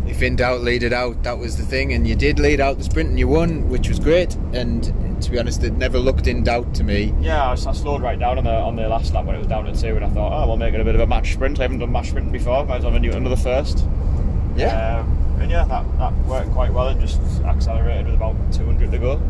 If 0.06 0.22
in 0.22 0.36
doubt, 0.36 0.62
lead 0.62 0.84
it 0.84 0.92
out. 0.92 1.24
That 1.24 1.38
was 1.38 1.56
the 1.56 1.64
thing, 1.64 1.94
and 1.94 2.06
you 2.06 2.14
did 2.16 2.38
lead 2.38 2.60
out 2.60 2.78
the 2.78 2.84
sprint 2.84 3.10
and 3.10 3.18
you 3.18 3.30
won, 3.30 3.70
which 3.70 3.88
was 3.88 4.00
great. 4.00 4.36
And 4.52 4.84
to 5.24 5.32
be 5.32 5.40
honest, 5.40 5.64
it 5.64 5.74
never 5.78 5.98
looked 5.98 6.28
in 6.28 6.44
doubt 6.44 6.74
to 6.76 6.84
me. 6.84 7.14
Yeah, 7.22 7.42
I, 7.42 7.52
I 7.54 7.56
slowed 7.56 8.02
right 8.02 8.20
down 8.20 8.38
on 8.38 8.44
the 8.44 8.52
on 8.52 8.76
the 8.76 8.90
last 8.90 9.14
lap 9.14 9.24
when 9.24 9.36
it 9.36 9.40
was 9.40 9.48
down 9.48 9.64
to 9.64 9.72
two, 9.74 9.96
and 9.96 10.04
I 10.04 10.10
thought, 10.10 10.44
oh, 10.44 10.48
we'll 10.48 10.58
make 10.58 10.74
it 10.74 10.82
a 10.82 10.84
bit 10.84 10.96
of 10.96 11.00
a 11.02 11.08
match 11.08 11.32
sprint. 11.32 11.58
I 11.60 11.64
haven't 11.64 11.80
done 11.80 11.92
match 11.94 12.10
sprint 12.10 12.34
before. 12.34 12.66
Might 12.66 12.80
as 12.80 12.84
well 12.84 13.00
do 13.00 13.14
another 13.14 13.38
first. 13.38 13.86
Yeah, 14.58 15.00
Um, 15.00 15.18
and 15.40 15.50
yeah, 15.52 15.66
that, 15.66 15.98
that 15.98 16.14
worked 16.26 16.52
quite 16.52 16.72
well 16.74 16.88
and 16.88 17.00
just 17.02 17.20
accelerated 17.44 18.06
with 18.06 18.16
about 18.16 18.36
200 18.54 18.92
to 18.92 18.98
go. 18.98 19.22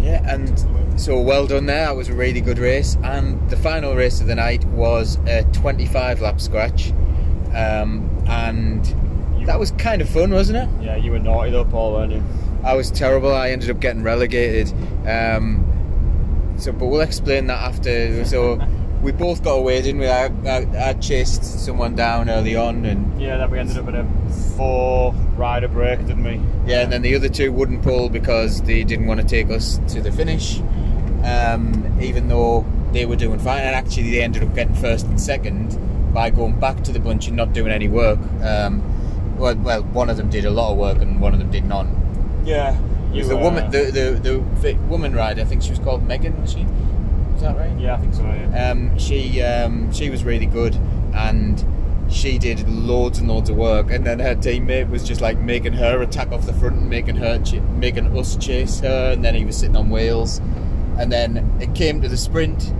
yeah, 0.00 0.22
and 0.32 0.58
so 1.00 1.20
well 1.20 1.46
done 1.46 1.66
there. 1.66 1.86
That 1.86 1.96
was 1.96 2.08
a 2.08 2.14
really 2.14 2.40
good 2.40 2.58
race. 2.58 2.96
And 3.02 3.48
the 3.50 3.56
final 3.56 3.94
race 3.94 4.20
of 4.20 4.26
the 4.26 4.34
night 4.34 4.64
was 4.66 5.16
a 5.26 5.44
25 5.52 6.20
lap 6.20 6.40
scratch, 6.40 6.92
um, 7.54 8.08
and 8.28 8.84
that 9.46 9.58
was 9.58 9.72
kind 9.72 10.00
of 10.02 10.08
fun, 10.08 10.32
wasn't 10.32 10.58
it? 10.58 10.84
Yeah, 10.84 10.96
you 10.96 11.10
were 11.10 11.18
naughty 11.18 11.50
though, 11.50 11.64
Paul, 11.64 11.94
weren't 11.94 12.12
you? 12.12 12.22
I 12.62 12.74
was 12.74 12.90
terrible. 12.90 13.32
I 13.34 13.50
ended 13.50 13.70
up 13.70 13.80
getting 13.80 14.02
relegated. 14.02 14.72
Um, 15.06 15.70
so, 16.56 16.72
but 16.72 16.86
we'll 16.86 17.00
explain 17.02 17.46
that 17.48 17.60
after. 17.60 18.24
So, 18.24 18.56
we 19.04 19.12
both 19.12 19.44
got 19.44 19.52
away, 19.56 19.80
didn't 19.82 20.00
we? 20.00 20.08
I, 20.08 20.26
I, 20.46 20.88
I 20.88 20.92
chased 20.94 21.44
someone 21.64 21.94
down 21.94 22.28
early 22.30 22.56
on, 22.56 22.84
and 22.86 23.20
Yeah, 23.20 23.36
then 23.36 23.50
we 23.50 23.58
ended 23.58 23.76
up 23.78 23.86
in 23.88 23.94
a 23.94 24.30
four 24.56 25.12
rider 25.36 25.68
break, 25.68 26.00
didn't 26.06 26.24
we? 26.24 26.40
yeah, 26.66 26.80
and 26.80 26.90
then 26.92 27.02
the 27.02 27.14
other 27.14 27.28
two 27.28 27.52
wouldn't 27.52 27.82
pull 27.82 28.08
because 28.08 28.62
they 28.62 28.82
didn't 28.82 29.06
want 29.06 29.20
to 29.20 29.26
take 29.26 29.50
us 29.50 29.78
to 29.88 30.00
the 30.00 30.10
finish, 30.10 30.60
um, 31.22 31.98
even 32.00 32.28
though 32.28 32.64
they 32.92 33.04
were 33.06 33.16
doing 33.16 33.38
fine. 33.38 33.60
And 33.60 33.74
actually, 33.76 34.10
they 34.10 34.22
ended 34.22 34.42
up 34.42 34.54
getting 34.54 34.74
first 34.74 35.06
and 35.06 35.20
second 35.20 35.78
by 36.14 36.30
going 36.30 36.58
back 36.58 36.82
to 36.84 36.92
the 36.92 37.00
bunch 37.00 37.26
and 37.28 37.36
not 37.36 37.52
doing 37.52 37.72
any 37.72 37.88
work. 37.88 38.18
Um, 38.42 38.82
well, 39.36 39.54
well, 39.56 39.82
one 39.82 40.08
of 40.10 40.16
them 40.16 40.30
did 40.30 40.44
a 40.44 40.50
lot 40.50 40.72
of 40.72 40.78
work, 40.78 40.98
and 41.02 41.20
one 41.20 41.32
of 41.34 41.38
them 41.40 41.50
did 41.50 41.64
none. 41.64 42.42
Yeah. 42.44 42.78
Was 43.12 43.28
the 43.28 43.36
woman, 43.36 43.70
the 43.70 43.90
the 43.92 44.40
the 44.60 44.74
woman 44.88 45.14
rider. 45.14 45.42
I 45.42 45.44
think 45.44 45.62
she 45.62 45.70
was 45.70 45.78
called 45.78 46.02
Megan. 46.04 46.40
Was 46.40 46.52
she? 46.52 46.66
Was 47.34 47.42
that 47.42 47.56
right? 47.56 47.78
Yeah, 47.78 47.94
I 47.94 47.98
think 47.98 48.14
so. 48.14 48.22
Yeah. 48.22 48.70
Um, 48.70 48.98
she 48.98 49.42
um, 49.42 49.92
she 49.92 50.10
was 50.10 50.24
really 50.24 50.46
good, 50.46 50.74
and 51.14 51.64
she 52.10 52.38
did 52.38 52.68
loads 52.68 53.18
and 53.18 53.28
loads 53.28 53.50
of 53.50 53.56
work. 53.56 53.90
And 53.90 54.04
then 54.04 54.18
her 54.20 54.34
teammate 54.34 54.88
was 54.88 55.04
just 55.04 55.20
like 55.20 55.38
making 55.38 55.74
her 55.74 56.00
attack 56.02 56.32
off 56.32 56.46
the 56.46 56.52
front 56.54 56.76
and 56.76 56.88
making 56.88 57.16
her 57.16 57.42
ch- 57.42 57.60
making 57.78 58.16
us 58.16 58.36
chase 58.36 58.80
her. 58.80 59.12
And 59.12 59.24
then 59.24 59.34
he 59.34 59.44
was 59.44 59.56
sitting 59.56 59.76
on 59.76 59.90
wheels. 59.90 60.40
And 60.98 61.10
then 61.10 61.58
it 61.60 61.74
came 61.74 62.00
to 62.02 62.08
the 62.08 62.16
sprint 62.16 62.72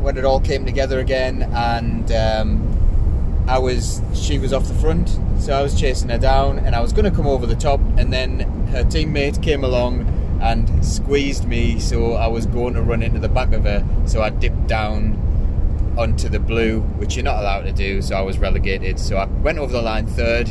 when 0.00 0.16
it 0.16 0.24
all 0.24 0.40
came 0.40 0.64
together 0.64 1.00
again, 1.00 1.42
and 1.54 2.10
um, 2.12 3.44
I 3.48 3.58
was 3.58 4.00
she 4.14 4.38
was 4.38 4.52
off 4.52 4.66
the 4.66 4.74
front, 4.74 5.18
so 5.38 5.52
I 5.52 5.62
was 5.62 5.78
chasing 5.78 6.08
her 6.08 6.18
down, 6.18 6.58
and 6.58 6.74
I 6.74 6.80
was 6.80 6.92
going 6.92 7.04
to 7.04 7.10
come 7.10 7.26
over 7.26 7.46
the 7.46 7.56
top, 7.56 7.80
and 7.96 8.12
then 8.12 8.40
her 8.68 8.84
teammate 8.84 9.42
came 9.42 9.64
along 9.64 10.06
and 10.40 10.84
squeezed 10.84 11.46
me, 11.46 11.78
so 11.78 12.12
I 12.14 12.26
was 12.28 12.46
going 12.46 12.74
to 12.74 12.82
run 12.82 13.02
into 13.02 13.18
the 13.18 13.28
back 13.28 13.52
of 13.52 13.64
her, 13.64 13.84
so 14.06 14.22
I 14.22 14.30
dipped 14.30 14.66
down 14.66 15.24
onto 15.98 16.28
the 16.28 16.38
blue, 16.38 16.80
which 16.80 17.16
you're 17.16 17.24
not 17.24 17.40
allowed 17.40 17.62
to 17.62 17.72
do, 17.72 18.00
so 18.02 18.16
I 18.16 18.20
was 18.22 18.38
relegated. 18.38 19.00
So 19.00 19.16
I 19.16 19.24
went 19.24 19.58
over 19.58 19.72
the 19.72 19.82
line 19.82 20.06
third, 20.06 20.48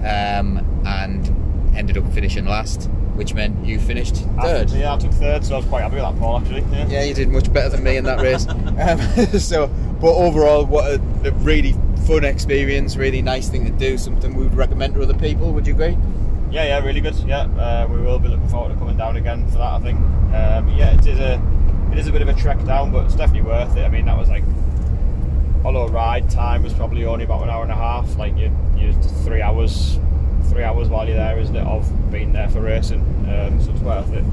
um, 0.00 0.64
and 0.86 1.76
ended 1.76 1.98
up 1.98 2.10
finishing 2.12 2.46
last, 2.46 2.88
which 3.14 3.34
meant 3.34 3.64
you 3.66 3.78
finished 3.78 4.24
I- 4.38 4.42
third. 4.42 4.70
yeah, 4.70 4.94
I 4.94 4.96
took 4.96 5.12
third, 5.12 5.44
so 5.44 5.54
I 5.54 5.56
was 5.58 5.66
quite 5.66 5.82
happy 5.82 5.96
with 5.96 6.04
that 6.04 6.18
Paul 6.18 6.38
actually. 6.38 6.62
Yeah. 6.72 6.88
Yeah, 6.88 7.04
you 7.04 7.14
did 7.14 7.28
much 7.28 7.52
better 7.52 7.68
than 7.68 7.82
me 7.82 7.96
in 7.96 8.04
that 8.04 8.20
race. 8.20 8.48
um, 8.48 9.38
so, 9.40 9.66
but 10.00 10.14
overall, 10.14 10.64
what 10.64 10.84
a, 10.90 10.94
a 11.24 11.32
really 11.32 11.74
fun 12.06 12.24
experience, 12.24 12.96
really 12.96 13.20
nice 13.20 13.48
thing 13.48 13.66
to 13.66 13.72
do, 13.72 13.98
something 13.98 14.34
we 14.34 14.44
would 14.44 14.54
recommend 14.54 14.94
to 14.94 15.02
other 15.02 15.14
people. 15.14 15.52
Would 15.52 15.66
you 15.66 15.74
agree? 15.74 15.98
Yeah, 16.50 16.64
yeah, 16.64 16.84
really 16.84 17.00
good. 17.00 17.14
Yeah, 17.26 17.42
uh, 17.42 17.86
we 17.90 18.00
will 18.00 18.18
be 18.18 18.28
looking 18.28 18.48
forward 18.48 18.72
to 18.72 18.78
coming 18.78 18.96
down 18.96 19.16
again 19.16 19.46
for 19.48 19.58
that. 19.58 19.74
I 19.74 19.80
think. 19.80 19.98
Um, 19.98 20.68
yeah, 20.76 20.94
it 20.94 21.06
is 21.06 21.18
a 21.18 21.40
it 21.92 21.98
is 21.98 22.06
a 22.06 22.12
bit 22.12 22.22
of 22.22 22.28
a 22.28 22.34
trek 22.34 22.62
down, 22.64 22.90
but 22.90 23.04
it's 23.04 23.14
definitely 23.14 23.48
worth 23.48 23.76
it. 23.76 23.82
I 23.84 23.88
mean, 23.88 24.06
that 24.06 24.16
was 24.16 24.28
like, 24.28 24.44
although 25.64 25.88
ride 25.88 26.30
time 26.30 26.62
was 26.62 26.72
probably 26.72 27.04
only 27.04 27.24
about 27.24 27.42
an 27.42 27.50
hour 27.50 27.62
and 27.62 27.72
a 27.72 27.74
half. 27.76 28.16
Like 28.16 28.36
you, 28.36 28.50
you 28.76 28.92
three 29.24 29.42
hours, 29.42 29.98
three 30.50 30.64
hours 30.64 30.88
while 30.88 31.06
you're 31.06 31.16
there, 31.16 31.38
isn't 31.38 31.54
it? 31.56 31.66
Of 31.66 32.10
being 32.10 32.32
there 32.32 32.48
for 32.48 32.60
racing, 32.62 33.00
um, 33.28 33.60
so 33.62 33.70
it's 33.70 33.80
worth 33.80 34.12
it. 34.12 34.24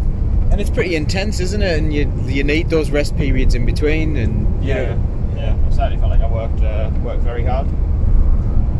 And 0.51 0.61
it's 0.61 0.69
pretty 0.69 0.95
intense, 0.95 1.39
isn't 1.41 1.61
it? 1.61 1.77
And 1.79 1.93
you 1.93 2.11
you 2.25 2.43
need 2.45 2.69
those 2.69 2.91
rest 2.91 3.17
periods 3.17 3.55
in 3.55 3.65
between, 3.65 4.15
and 4.15 4.63
you 4.63 4.69
Yeah, 4.69 4.95
know, 4.95 5.33
yeah. 5.35 5.57
I 5.67 5.69
certainly 5.71 5.97
felt 5.97 6.11
like 6.11 6.21
I 6.21 6.31
worked 6.31 6.61
uh, 6.61 6.91
worked 7.03 7.23
very 7.23 7.43
hard. 7.43 7.67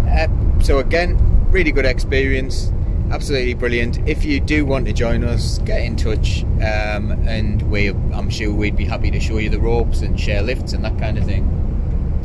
Uh, 0.08 0.28
so 0.62 0.80
again, 0.80 1.18
really 1.52 1.72
good 1.72 1.86
experience, 1.86 2.72
absolutely 3.12 3.54
brilliant. 3.54 3.98
If 4.08 4.26
you 4.26 4.40
do 4.40 4.66
want 4.66 4.86
to 4.88 4.94
join 4.94 5.24
us, 5.24 5.60
get 5.60 5.82
in 5.82 5.96
touch, 5.96 6.44
um, 6.44 7.12
and 7.28 7.62
we, 7.72 7.90
I'm 7.90 8.30
sure 8.30 8.54
we'd 8.54 8.76
be 8.76 8.86
happy 8.86 9.12
to 9.12 9.20
show 9.20 9.38
you 9.38 9.50
the 9.50 9.60
ropes 9.60 10.02
and 10.02 10.20
share 10.20 10.42
lifts 10.42 10.74
and 10.74 10.84
that 10.84 10.98
kind 11.00 11.18
of 11.18 11.26
thing. 11.26 11.44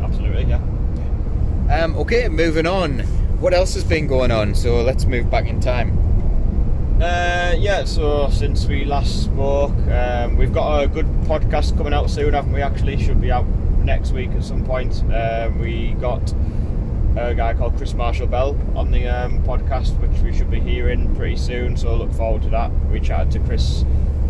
Absolutely, 0.02 0.44
yeah. 0.44 0.60
Um, 1.70 1.96
okay, 1.96 2.28
moving 2.28 2.66
on. 2.66 3.00
What 3.40 3.54
else 3.54 3.74
has 3.74 3.84
been 3.84 4.06
going 4.06 4.30
on? 4.30 4.54
So 4.54 4.82
let's 4.82 5.04
move 5.04 5.30
back 5.30 5.46
in 5.46 5.60
time. 5.60 5.96
Uh, 7.00 7.54
yeah, 7.58 7.84
so 7.84 8.28
since 8.28 8.66
we 8.66 8.84
last 8.84 9.24
spoke, 9.24 9.72
um, 9.88 10.36
we've 10.36 10.52
got 10.52 10.82
a 10.82 10.88
good 10.88 11.06
podcast 11.22 11.76
coming 11.76 11.94
out 11.94 12.10
soon, 12.10 12.34
haven't 12.34 12.52
we? 12.52 12.60
Actually, 12.60 13.02
should 13.02 13.20
be 13.20 13.30
out 13.30 13.46
next 13.84 14.12
week 14.12 14.30
at 14.32 14.44
some 14.44 14.64
point. 14.66 15.02
Um, 15.10 15.58
we 15.58 15.92
got 16.00 16.34
a 17.16 17.34
guy 17.34 17.54
called 17.54 17.76
Chris 17.76 17.94
Marshall 17.94 18.26
Bell 18.28 18.56
on 18.74 18.90
the 18.90 19.08
um, 19.08 19.42
podcast, 19.42 19.98
which 20.00 20.20
we 20.22 20.36
should 20.36 20.50
be 20.50 20.60
hearing 20.60 21.14
pretty 21.16 21.36
soon. 21.36 21.76
So 21.76 21.94
look 21.96 22.12
forward 22.12 22.42
to 22.42 22.48
that. 22.50 22.70
We 22.90 23.00
chatted 23.00 23.32
to 23.32 23.40
Chris 23.40 23.82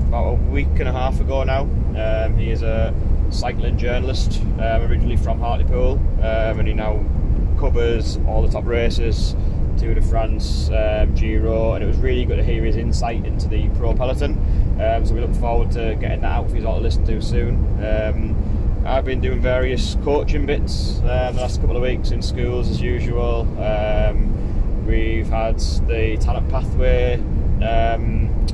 about 0.08 0.30
a 0.30 0.34
week 0.34 0.68
and 0.78 0.88
a 0.88 0.92
half 0.92 1.20
ago 1.20 1.44
now. 1.44 1.62
Um, 1.96 2.36
he 2.36 2.50
is 2.50 2.62
a 2.62 2.94
cycling 3.30 3.76
journalist, 3.78 4.40
um, 4.58 4.82
originally 4.82 5.16
from 5.16 5.38
Hartlepool, 5.38 5.92
um, 6.18 6.58
and 6.58 6.66
he 6.66 6.74
now 6.74 7.04
covers 7.58 8.18
all 8.26 8.42
the 8.42 8.50
top 8.50 8.64
races. 8.64 9.36
Tour 9.76 9.94
de 9.94 10.02
France, 10.02 10.68
um, 10.70 11.14
Giro, 11.14 11.74
and 11.74 11.84
it 11.84 11.86
was 11.86 11.96
really 11.98 12.24
good 12.24 12.36
to 12.36 12.44
hear 12.44 12.64
his 12.64 12.76
insight 12.76 13.24
into 13.24 13.48
the 13.48 13.68
pro 13.70 13.94
peloton. 13.94 14.32
Um, 14.80 15.06
so 15.06 15.14
we 15.14 15.20
look 15.20 15.34
forward 15.36 15.70
to 15.72 15.96
getting 16.00 16.22
that 16.22 16.32
out 16.32 16.50
for 16.50 16.56
you 16.56 16.66
all 16.66 16.76
to 16.76 16.82
listen 16.82 17.04
to 17.06 17.20
soon. 17.22 17.56
I've 18.84 19.04
been 19.04 19.20
doing 19.20 19.40
various 19.40 19.96
coaching 20.04 20.46
bits 20.46 20.98
um, 21.00 21.34
the 21.34 21.42
last 21.42 21.60
couple 21.60 21.76
of 21.76 21.82
weeks 21.82 22.12
in 22.12 22.22
schools 22.22 22.70
as 22.70 22.80
usual. 22.80 23.42
Um, 23.62 24.86
we've 24.86 25.28
had 25.28 25.58
the 25.58 26.16
talent 26.18 26.48
pathway 26.48 27.16
um, 27.62 28.46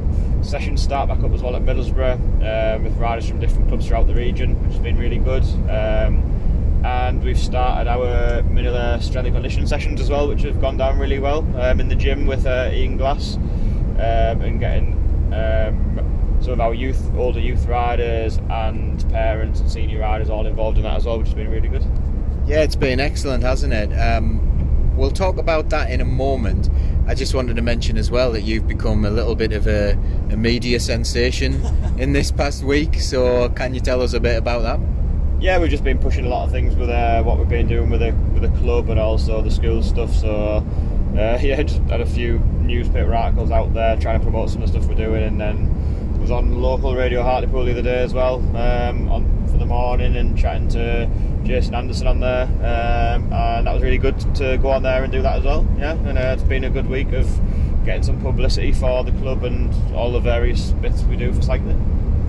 sessions 0.42 0.82
start 0.82 1.08
back 1.08 1.22
up 1.22 1.30
as 1.30 1.42
well 1.42 1.54
at 1.54 1.62
Middlesbrough 1.62 2.74
um, 2.74 2.84
with 2.84 2.96
riders 2.96 3.28
from 3.28 3.38
different 3.38 3.68
clubs 3.68 3.86
throughout 3.86 4.08
the 4.08 4.14
region, 4.14 4.60
which 4.64 4.72
has 4.72 4.82
been 4.82 4.98
really 4.98 5.18
good. 5.18 5.44
Um, 5.70 6.82
and 6.84 7.22
we've 7.22 7.38
started 7.38 7.88
our 7.88 8.42
Manila 8.42 9.00
strength 9.00 9.26
and 9.26 9.34
conditioning 9.34 9.68
sessions 9.68 10.00
as 10.00 10.10
well, 10.10 10.26
which 10.28 10.42
have 10.42 10.60
gone 10.60 10.76
down 10.76 10.98
really 10.98 11.20
well 11.20 11.46
um, 11.60 11.80
in 11.80 11.88
the 11.88 11.96
gym 11.96 12.26
with 12.26 12.46
uh, 12.46 12.70
Ian 12.72 12.96
Glass 12.96 13.36
and 13.98 14.60
getting 14.60 14.92
some 16.46 16.52
of 16.52 16.60
our 16.60 16.74
youth, 16.74 17.12
older 17.16 17.40
youth 17.40 17.66
riders 17.66 18.38
and 18.50 19.10
parents 19.10 19.58
and 19.58 19.68
senior 19.68 19.98
riders 19.98 20.30
all 20.30 20.46
involved 20.46 20.76
in 20.76 20.84
that 20.84 20.94
as 20.94 21.04
well, 21.04 21.18
which 21.18 21.26
has 21.26 21.34
been 21.34 21.50
really 21.50 21.66
good. 21.66 21.84
Yeah, 22.46 22.62
it's 22.62 22.76
been 22.76 23.00
excellent, 23.00 23.42
hasn't 23.42 23.72
it? 23.72 23.92
Um, 23.94 24.96
we'll 24.96 25.10
talk 25.10 25.38
about 25.38 25.70
that 25.70 25.90
in 25.90 26.00
a 26.00 26.04
moment. 26.04 26.70
I 27.08 27.16
just 27.16 27.34
wanted 27.34 27.56
to 27.56 27.62
mention 27.62 27.98
as 27.98 28.12
well 28.12 28.30
that 28.30 28.42
you've 28.42 28.68
become 28.68 29.04
a 29.04 29.10
little 29.10 29.34
bit 29.34 29.52
of 29.52 29.66
a, 29.66 29.98
a 30.30 30.36
media 30.36 30.78
sensation 30.78 31.60
in 31.98 32.12
this 32.12 32.30
past 32.30 32.62
week. 32.62 33.00
So, 33.00 33.48
can 33.48 33.74
you 33.74 33.80
tell 33.80 34.00
us 34.00 34.12
a 34.12 34.20
bit 34.20 34.38
about 34.38 34.62
that? 34.62 34.78
yeah, 35.40 35.58
we've 35.58 35.70
just 35.70 35.84
been 35.84 35.98
pushing 35.98 36.24
a 36.24 36.28
lot 36.28 36.44
of 36.46 36.50
things 36.50 36.74
with 36.76 36.88
uh, 36.88 37.22
what 37.22 37.38
we've 37.38 37.48
been 37.48 37.68
doing 37.68 37.90
with 37.90 38.00
the 38.00 38.12
with 38.32 38.42
the 38.42 38.58
club 38.60 38.88
and 38.88 38.98
also 38.98 39.42
the 39.42 39.50
school 39.50 39.82
stuff. 39.82 40.14
So 40.14 40.64
uh, 41.16 41.38
yeah, 41.42 41.60
just 41.62 41.82
had 41.82 42.00
a 42.00 42.06
few 42.06 42.38
newspaper 42.60 43.14
articles 43.14 43.50
out 43.50 43.74
there 43.74 43.96
trying 43.96 44.18
to 44.18 44.22
promote 44.22 44.50
some 44.50 44.62
of 44.62 44.72
the 44.72 44.78
stuff 44.78 44.88
we're 44.88 44.96
doing, 44.96 45.24
and 45.24 45.40
then 45.40 45.75
was 46.26 46.32
on 46.32 46.60
local 46.60 46.96
radio 46.96 47.22
Hartlepool 47.22 47.64
the 47.66 47.70
other 47.70 47.82
day 47.82 48.02
as 48.02 48.12
well 48.12 48.38
um, 48.56 49.08
on 49.08 49.46
for 49.46 49.58
the 49.58 49.64
morning 49.64 50.16
and 50.16 50.36
chatting 50.36 50.66
to 50.66 51.08
Jason 51.44 51.72
Anderson 51.72 52.08
on 52.08 52.18
there, 52.18 52.46
um, 52.46 53.32
and 53.32 53.64
that 53.68 53.72
was 53.72 53.80
really 53.80 53.98
good 53.98 54.18
to 54.34 54.58
go 54.58 54.70
on 54.70 54.82
there 54.82 55.04
and 55.04 55.12
do 55.12 55.22
that 55.22 55.38
as 55.38 55.44
well. 55.44 55.64
Yeah, 55.78 55.92
and 55.92 56.18
uh, 56.18 56.34
it's 56.34 56.42
been 56.42 56.64
a 56.64 56.70
good 56.70 56.88
week 56.88 57.12
of 57.12 57.28
getting 57.84 58.02
some 58.02 58.20
publicity 58.20 58.72
for 58.72 59.04
the 59.04 59.12
club 59.12 59.44
and 59.44 59.72
all 59.94 60.10
the 60.10 60.18
various 60.18 60.72
bits 60.72 61.04
we 61.04 61.14
do 61.14 61.32
for 61.32 61.42
cycling. 61.42 61.78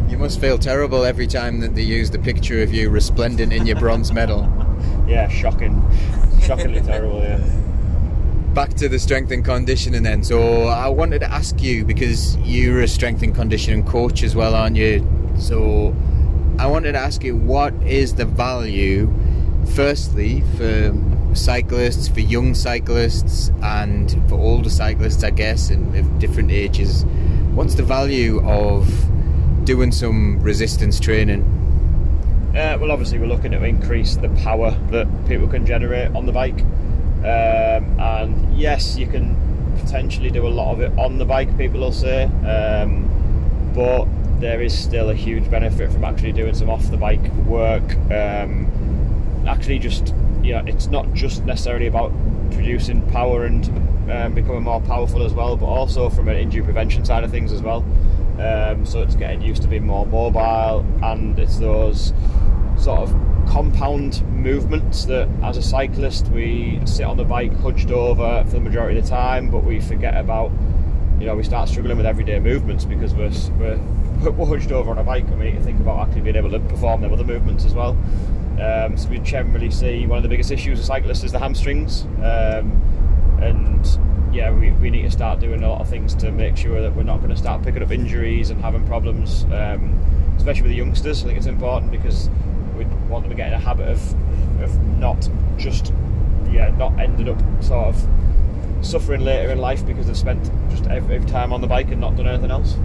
You 0.07 0.19
must 0.19 0.39
feel 0.39 0.59
terrible 0.59 1.03
every 1.03 1.25
time 1.25 1.59
that 1.61 1.73
they 1.73 1.81
use 1.81 2.11
the 2.11 2.19
picture 2.19 2.61
of 2.61 2.71
you 2.71 2.91
resplendent 2.91 3.51
in 3.51 3.65
your 3.65 3.79
bronze 3.79 4.13
medal. 4.13 4.53
Yeah, 5.07 5.27
shocking, 5.29 5.81
shockingly 6.41 6.81
terrible. 6.81 7.21
Yeah. 7.21 7.39
Back 8.57 8.73
to 8.77 8.89
the 8.89 8.97
strength 8.97 9.29
and 9.29 9.45
conditioning 9.45 10.01
then. 10.01 10.23
So 10.23 10.63
I 10.63 10.87
wanted 10.87 11.19
to 11.19 11.31
ask 11.31 11.61
you 11.61 11.85
because 11.85 12.35
you're 12.37 12.81
a 12.81 12.87
strength 12.87 13.21
and 13.21 13.35
conditioning 13.35 13.85
coach 13.85 14.23
as 14.23 14.35
well, 14.35 14.55
aren't 14.55 14.75
you? 14.75 15.07
So 15.37 15.95
I 16.57 16.65
wanted 16.65 16.93
to 16.93 16.97
ask 16.97 17.23
you 17.23 17.37
what 17.37 17.71
is 17.83 18.15
the 18.15 18.25
value, 18.25 19.13
firstly, 19.75 20.41
for 20.57 20.91
cyclists, 21.35 22.07
for 22.07 22.21
young 22.21 22.55
cyclists, 22.55 23.51
and 23.61 24.11
for 24.27 24.39
older 24.39 24.71
cyclists, 24.71 25.23
I 25.23 25.29
guess, 25.29 25.69
and 25.69 25.95
of 25.95 26.17
different 26.17 26.49
ages. 26.49 27.05
What's 27.53 27.75
the 27.75 27.83
value 27.83 28.43
of 28.43 28.89
doing 29.65 29.91
some 29.91 30.41
resistance 30.41 30.99
training? 30.99 31.43
Uh, 32.55 32.75
well, 32.81 32.91
obviously, 32.91 33.19
we're 33.19 33.27
looking 33.27 33.51
to 33.51 33.63
increase 33.63 34.15
the 34.15 34.29
power 34.29 34.71
that 34.89 35.07
people 35.27 35.47
can 35.47 35.63
generate 35.63 36.15
on 36.15 36.25
the 36.25 36.31
bike. 36.31 36.57
Um, 37.19 37.99
and 37.99 38.57
yes, 38.57 38.97
you 38.97 39.07
can 39.07 39.35
potentially 39.79 40.29
do 40.29 40.45
a 40.47 40.49
lot 40.49 40.73
of 40.73 40.81
it 40.81 40.97
on 40.97 41.17
the 41.17 41.25
bike, 41.25 41.57
people 41.57 41.79
will 41.79 41.91
say. 41.91 42.23
Um, 42.23 43.09
but 43.73 44.07
there 44.39 44.61
is 44.61 44.77
still 44.77 45.09
a 45.09 45.15
huge 45.15 45.49
benefit 45.49 45.91
from 45.91 46.03
actually 46.03 46.31
doing 46.31 46.53
some 46.53 46.69
off 46.69 46.89
the 46.89 46.97
bike 46.97 47.31
work. 47.45 47.95
Um, 48.11 49.45
actually, 49.47 49.79
just, 49.79 50.13
you 50.43 50.53
know, 50.53 50.63
it's 50.65 50.87
not 50.87 51.11
just 51.13 51.43
necessarily 51.45 51.87
about 51.87 52.11
producing 52.51 53.01
power 53.09 53.45
and 53.45 53.67
um, 54.11 54.33
becoming 54.33 54.63
more 54.63 54.81
powerful 54.81 55.23
as 55.23 55.33
well, 55.33 55.57
but 55.57 55.65
also 55.65 56.09
from 56.09 56.27
an 56.29 56.37
injury 56.37 56.63
prevention 56.63 57.03
side 57.03 57.23
of 57.23 57.31
things 57.31 57.51
as 57.51 57.61
well. 57.61 57.85
Um, 58.39 58.85
so 58.85 59.01
it's 59.01 59.15
getting 59.15 59.41
used 59.41 59.63
to 59.63 59.67
being 59.67 59.85
more 59.85 60.05
mobile, 60.05 60.85
and 61.03 61.37
it's 61.39 61.57
those 61.57 62.13
sort 62.77 62.99
of 62.99 63.36
compound 63.49 64.21
movements 64.27 65.05
that, 65.05 65.27
as 65.43 65.57
a 65.57 65.61
cyclist, 65.61 66.27
we 66.27 66.79
sit 66.85 67.05
on 67.05 67.17
the 67.17 67.23
bike 67.23 67.53
hunched 67.59 67.91
over 67.91 68.43
for 68.45 68.51
the 68.51 68.59
majority 68.59 68.97
of 68.97 69.05
the 69.05 69.09
time, 69.09 69.49
but 69.49 69.63
we 69.63 69.79
forget 69.79 70.15
about. 70.15 70.51
You 71.19 71.25
know, 71.25 71.35
we 71.35 71.41
start 71.41 71.67
struggling 71.67 71.97
with 71.97 72.05
everyday 72.05 72.39
movements 72.39 72.85
because 72.85 73.15
we're 73.15 73.31
we're, 73.57 74.31
we're 74.31 74.45
hunched 74.45 74.71
over 74.71 74.91
on 74.91 74.99
a 74.99 75.03
bike, 75.03 75.23
and 75.25 75.39
we 75.39 75.45
need 75.45 75.57
to 75.57 75.63
think 75.63 75.79
about 75.79 76.07
actually 76.07 76.21
being 76.21 76.35
able 76.35 76.51
to 76.51 76.59
perform 76.59 77.01
them 77.01 77.11
other 77.11 77.23
movements 77.23 77.65
as 77.65 77.73
well. 77.73 77.97
Um, 78.61 78.97
so 78.97 79.09
we 79.09 79.19
generally 79.19 79.71
see 79.71 80.05
one 80.05 80.17
of 80.17 80.23
the 80.23 80.29
biggest 80.29 80.51
issues 80.51 80.77
with 80.77 80.85
cyclists 80.85 81.23
is 81.23 81.31
the 81.31 81.39
hamstrings, 81.39 82.03
um, 82.23 82.71
and 83.41 83.99
yeah, 84.33 84.51
we, 84.51 84.71
we 84.71 84.89
need 84.89 85.03
to 85.03 85.11
start 85.11 85.39
doing 85.39 85.63
a 85.63 85.69
lot 85.69 85.81
of 85.81 85.89
things 85.89 86.13
to 86.15 86.31
make 86.31 86.57
sure 86.57 86.81
that 86.81 86.95
we're 86.95 87.03
not 87.03 87.17
going 87.17 87.29
to 87.29 87.37
start 87.37 87.63
picking 87.63 87.81
up 87.81 87.91
injuries 87.91 88.49
and 88.49 88.61
having 88.61 88.85
problems, 88.85 89.45
um, 89.45 89.99
especially 90.37 90.63
with 90.63 90.71
the 90.71 90.77
youngsters. 90.77 91.23
I 91.23 91.27
think 91.27 91.37
it's 91.37 91.47
important 91.47 91.91
because 91.91 92.29
we 92.77 92.85
want 93.09 93.23
them 93.23 93.29
to 93.29 93.35
get 93.35 93.47
in 93.47 93.53
a 93.53 93.59
habit 93.59 93.87
of 93.87 93.99
of 94.61 94.77
not 94.99 95.29
just 95.57 95.93
yeah 96.51 96.69
not 96.77 96.97
ended 96.99 97.29
up 97.29 97.39
sort 97.61 97.87
of 97.87 98.07
suffering 98.81 99.21
later 99.21 99.51
in 99.51 99.57
life 99.57 99.85
because 99.85 100.07
they've 100.07 100.17
spent 100.17 100.43
just 100.69 100.85
every, 100.87 101.19
time 101.25 101.51
on 101.51 101.61
the 101.61 101.67
bike 101.67 101.89
and 101.89 101.99
not 101.99 102.15
done 102.15 102.27
anything 102.27 102.51
else. 102.51 102.77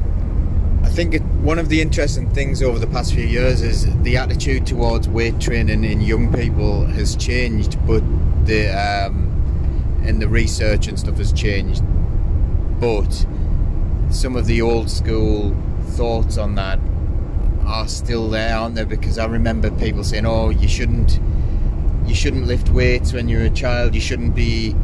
I 0.82 0.88
think 0.88 1.14
it, 1.14 1.22
one 1.22 1.58
of 1.58 1.68
the 1.68 1.80
interesting 1.80 2.28
things 2.30 2.62
over 2.62 2.78
the 2.78 2.86
past 2.86 3.14
few 3.14 3.24
years 3.24 3.62
is 3.62 3.94
the 4.02 4.16
attitude 4.16 4.66
towards 4.66 5.08
weight 5.08 5.38
training 5.38 5.84
in 5.84 6.00
young 6.00 6.32
people 6.32 6.86
has 6.86 7.14
changed, 7.14 7.78
but 7.86 8.02
the 8.46 8.68
um, 8.68 9.28
and 10.04 10.20
the 10.20 10.28
research 10.28 10.88
and 10.88 10.98
stuff 10.98 11.18
has 11.18 11.32
changed. 11.32 11.82
But 12.80 13.26
some 14.10 14.34
of 14.34 14.46
the 14.46 14.60
old 14.60 14.90
school 14.90 15.56
thoughts 15.90 16.36
on 16.36 16.56
that 16.56 16.80
are 17.66 17.88
still 17.88 18.28
there, 18.28 18.56
aren't 18.56 18.74
they? 18.74 18.84
Because 18.84 19.18
I 19.18 19.26
remember 19.26 19.70
people 19.70 20.04
saying, 20.04 20.26
"Oh, 20.26 20.50
you 20.50 20.68
shouldn't, 20.68 21.20
you 22.06 22.14
shouldn't 22.14 22.46
lift 22.46 22.70
weights 22.70 23.12
when 23.12 23.28
you're 23.28 23.42
a 23.42 23.50
child. 23.50 23.94
You 23.94 24.00
shouldn't 24.00 24.34
be, 24.34 24.74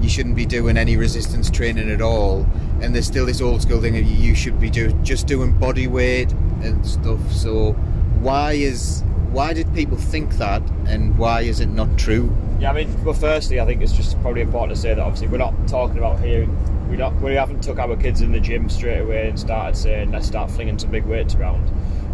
you 0.00 0.08
shouldn't 0.08 0.36
be 0.36 0.46
doing 0.46 0.76
any 0.76 0.96
resistance 0.96 1.50
training 1.50 1.90
at 1.90 2.00
all." 2.00 2.46
And 2.80 2.94
there's 2.94 3.06
still 3.06 3.26
this 3.26 3.40
old 3.40 3.62
school 3.62 3.80
thing 3.80 3.96
of 3.96 4.04
you 4.04 4.34
should 4.34 4.60
be 4.60 4.70
do, 4.70 4.92
just 5.02 5.26
doing 5.26 5.58
body 5.58 5.86
weight 5.86 6.32
and 6.62 6.86
stuff. 6.86 7.20
So 7.32 7.72
why 8.20 8.52
is 8.52 9.02
why 9.30 9.52
did 9.52 9.72
people 9.74 9.96
think 9.96 10.36
that, 10.38 10.62
and 10.86 11.16
why 11.18 11.42
is 11.42 11.60
it 11.60 11.68
not 11.68 11.98
true? 11.98 12.34
Yeah, 12.58 12.70
I 12.70 12.74
mean, 12.74 13.04
well, 13.04 13.12
firstly, 13.12 13.60
I 13.60 13.66
think 13.66 13.82
it's 13.82 13.92
just 13.92 14.18
probably 14.22 14.40
important 14.40 14.74
to 14.74 14.80
say 14.80 14.94
that 14.94 14.98
obviously 14.98 15.28
we're 15.28 15.36
not 15.36 15.68
talking 15.68 15.98
about 15.98 16.20
here. 16.20 16.48
We 16.88 16.96
not 16.96 17.14
we 17.20 17.34
haven't 17.34 17.62
took 17.62 17.78
our 17.78 17.96
kids 17.96 18.22
in 18.22 18.32
the 18.32 18.40
gym 18.40 18.70
straight 18.70 19.00
away 19.00 19.28
and 19.28 19.38
started 19.38 19.76
saying 19.76 20.12
let's 20.12 20.26
start 20.26 20.50
flinging 20.50 20.78
some 20.78 20.90
big 20.90 21.04
weights 21.04 21.34
around. 21.34 21.70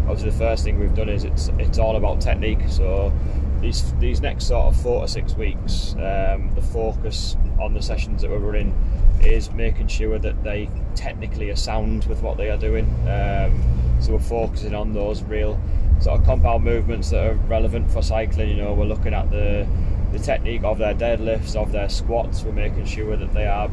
Obviously, 0.07 0.31
the 0.31 0.37
first 0.37 0.63
thing 0.63 0.79
we've 0.79 0.95
done 0.95 1.09
is 1.09 1.23
it's 1.23 1.49
it's 1.59 1.79
all 1.79 1.95
about 1.95 2.21
technique. 2.21 2.59
So 2.67 3.13
these 3.61 3.93
these 3.93 4.21
next 4.21 4.45
sort 4.47 4.65
of 4.65 4.81
four 4.81 5.01
to 5.01 5.07
six 5.07 5.35
weeks, 5.35 5.93
um, 5.95 6.51
the 6.55 6.61
focus 6.61 7.37
on 7.59 7.73
the 7.73 7.81
sessions 7.81 8.21
that 8.21 8.31
we're 8.31 8.39
running 8.39 8.75
is 9.21 9.51
making 9.51 9.87
sure 9.87 10.19
that 10.19 10.43
they 10.43 10.69
technically 10.95 11.49
are 11.49 11.55
sound 11.55 12.05
with 12.05 12.21
what 12.21 12.37
they 12.37 12.49
are 12.49 12.57
doing. 12.57 12.85
Um, 13.07 13.61
so 14.01 14.13
we're 14.13 14.19
focusing 14.19 14.75
on 14.75 14.91
those 14.91 15.23
real 15.23 15.57
sort 16.01 16.19
of 16.19 16.25
compound 16.25 16.65
movements 16.65 17.11
that 17.11 17.25
are 17.25 17.35
relevant 17.47 17.89
for 17.89 18.01
cycling. 18.01 18.49
You 18.49 18.57
know, 18.57 18.73
we're 18.73 18.85
looking 18.85 19.13
at 19.13 19.31
the 19.31 19.65
the 20.11 20.19
technique 20.19 20.63
of 20.63 20.77
their 20.77 20.93
deadlifts, 20.93 21.55
of 21.55 21.71
their 21.71 21.89
squats. 21.89 22.43
We're 22.43 22.51
making 22.51 22.85
sure 22.85 23.15
that 23.15 23.33
they 23.33 23.47
are 23.47 23.69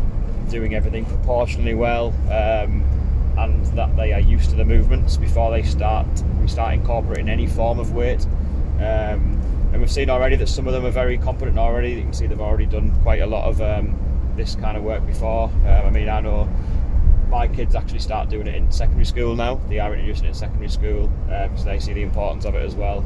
doing 0.48 0.74
everything 0.74 1.04
proportionally 1.04 1.74
well, 1.74 2.08
um, 2.30 2.84
and 3.44 3.66
that 3.76 3.96
they 3.96 4.12
are 4.12 4.20
used 4.20 4.50
to 4.50 4.56
the 4.56 4.64
movements 4.64 5.16
before 5.16 5.50
they 5.50 5.62
start. 5.62 6.06
We 6.40 6.48
start 6.48 6.74
incorporating 6.74 7.28
any 7.28 7.46
form 7.46 7.78
of 7.78 7.92
weight. 7.92 8.24
Um, 8.78 9.38
and 9.72 9.80
we've 9.80 9.90
seen 9.90 10.10
already 10.10 10.36
that 10.36 10.48
some 10.48 10.66
of 10.66 10.72
them 10.72 10.84
are 10.84 10.90
very 10.90 11.18
competent 11.18 11.58
already. 11.58 11.92
You 11.92 12.02
can 12.02 12.12
see 12.12 12.26
they've 12.26 12.40
already 12.40 12.66
done 12.66 12.90
quite 13.02 13.20
a 13.20 13.26
lot 13.26 13.48
of 13.48 13.60
um, 13.60 13.98
this 14.36 14.56
kind 14.56 14.76
of 14.76 14.82
work 14.82 15.06
before. 15.06 15.44
Um, 15.44 15.86
I 15.86 15.90
mean, 15.90 16.08
I 16.08 16.20
know 16.20 16.48
my 17.28 17.46
kids 17.46 17.74
actually 17.74 18.00
start 18.00 18.28
doing 18.28 18.46
it 18.46 18.54
in 18.54 18.70
secondary 18.72 19.04
school 19.04 19.36
now. 19.36 19.60
They 19.68 19.78
are 19.78 19.92
introducing 19.92 20.24
it 20.24 20.28
in 20.28 20.34
secondary 20.34 20.70
school 20.70 21.06
because 21.26 21.60
um, 21.60 21.66
they 21.66 21.78
see 21.78 21.92
the 21.92 22.02
importance 22.02 22.44
of 22.44 22.54
it 22.54 22.62
as 22.62 22.74
well 22.74 23.04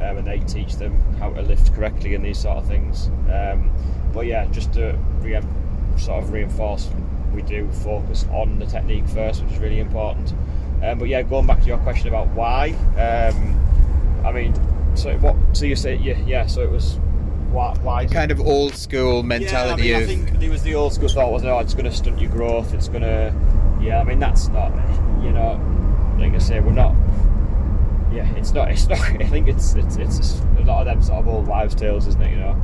um, 0.00 0.18
and 0.18 0.26
they 0.26 0.40
teach 0.40 0.76
them 0.76 1.00
how 1.18 1.32
to 1.32 1.42
lift 1.42 1.74
correctly 1.74 2.14
and 2.14 2.24
these 2.24 2.38
sort 2.38 2.58
of 2.58 2.66
things. 2.66 3.08
Um, 3.30 3.72
but 4.12 4.26
yeah, 4.26 4.46
just 4.46 4.72
to 4.74 4.98
re- 5.20 5.40
sort 5.96 6.22
of 6.22 6.32
reinforce, 6.32 6.88
we 7.36 7.42
do 7.42 7.70
focus 7.70 8.26
on 8.32 8.58
the 8.58 8.66
technique 8.66 9.06
first, 9.06 9.44
which 9.44 9.52
is 9.52 9.58
really 9.58 9.78
important. 9.78 10.32
Um, 10.82 10.98
but 10.98 11.08
yeah, 11.08 11.22
going 11.22 11.46
back 11.46 11.60
to 11.60 11.66
your 11.66 11.78
question 11.78 12.08
about 12.08 12.28
why, 12.28 12.70
um, 12.96 14.26
I 14.26 14.32
mean, 14.32 14.54
so 14.96 15.16
what? 15.18 15.36
So 15.52 15.66
you 15.66 15.76
say 15.76 15.96
yeah, 15.96 16.18
yeah. 16.26 16.46
So 16.46 16.62
it 16.62 16.70
was 16.70 16.98
why? 17.50 17.74
why 17.82 18.06
kind 18.06 18.30
of 18.32 18.40
old 18.40 18.74
school 18.74 19.22
mentality. 19.22 19.88
Yeah, 19.88 19.98
I, 19.98 20.00
mean, 20.00 20.20
of... 20.20 20.26
I 20.26 20.26
think 20.26 20.40
there 20.40 20.50
was 20.50 20.62
the 20.62 20.74
old 20.74 20.94
school 20.94 21.08
thought 21.08 21.30
was, 21.30 21.44
oh, 21.44 21.58
it's 21.60 21.74
going 21.74 21.84
to 21.84 21.92
stunt 21.92 22.20
your 22.20 22.30
growth. 22.30 22.74
It's 22.74 22.88
going 22.88 23.02
to, 23.02 23.34
yeah. 23.80 24.00
I 24.00 24.04
mean, 24.04 24.18
that's 24.18 24.48
not, 24.48 24.72
you 25.22 25.30
know, 25.30 25.60
like 26.18 26.32
I 26.32 26.38
say, 26.38 26.60
we're 26.60 26.72
not 26.72 26.94
yeah, 28.16 28.34
it's 28.36 28.52
not. 28.52 28.70
It's 28.70 28.88
not. 28.88 28.98
I 29.20 29.26
think 29.26 29.48
it's 29.48 29.74
it's 29.74 29.96
it's 29.96 30.40
a 30.58 30.62
lot 30.62 30.80
of 30.80 30.86
them 30.86 31.02
sort 31.02 31.18
of 31.18 31.28
old 31.28 31.46
wives' 31.46 31.74
tales, 31.74 32.06
isn't 32.06 32.22
it? 32.22 32.30
You 32.30 32.38
know, 32.38 32.56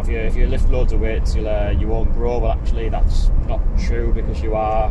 if 0.00 0.08
you 0.08 0.18
if 0.18 0.36
you 0.36 0.46
lift 0.46 0.68
loads 0.68 0.92
of 0.92 1.00
weights, 1.00 1.34
you'll 1.34 1.48
uh, 1.48 1.70
you 1.70 1.88
won't 1.88 2.12
grow. 2.14 2.38
Well, 2.38 2.52
actually, 2.52 2.88
that's 2.88 3.30
not 3.46 3.60
true 3.78 4.12
because 4.12 4.42
you 4.42 4.54
are 4.54 4.90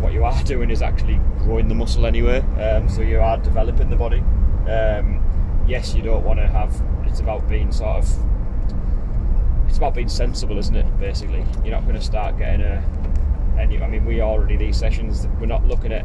what 0.00 0.12
you 0.12 0.24
are 0.24 0.42
doing 0.44 0.70
is 0.70 0.82
actually 0.82 1.20
growing 1.38 1.68
the 1.68 1.74
muscle 1.74 2.06
anyway. 2.06 2.40
Um, 2.60 2.88
so 2.88 3.02
you 3.02 3.20
are 3.20 3.38
developing 3.38 3.90
the 3.90 3.96
body. 3.96 4.20
Um, 4.68 5.64
yes, 5.66 5.94
you 5.94 6.02
don't 6.02 6.24
want 6.24 6.38
to 6.40 6.46
have. 6.46 6.80
It's 7.06 7.20
about 7.20 7.48
being 7.48 7.72
sort 7.72 7.96
of. 7.96 8.18
It's 9.68 9.78
about 9.78 9.94
being 9.94 10.08
sensible, 10.08 10.58
isn't 10.58 10.76
it? 10.76 11.00
Basically, 11.00 11.44
you're 11.64 11.74
not 11.74 11.82
going 11.82 11.96
to 11.96 12.04
start 12.04 12.38
getting 12.38 12.60
a. 12.60 12.82
Any, 13.58 13.80
I 13.80 13.88
mean, 13.88 14.04
we 14.04 14.20
already 14.20 14.56
these 14.56 14.76
sessions. 14.76 15.26
We're 15.38 15.46
not 15.46 15.64
looking 15.64 15.92
at 15.92 16.04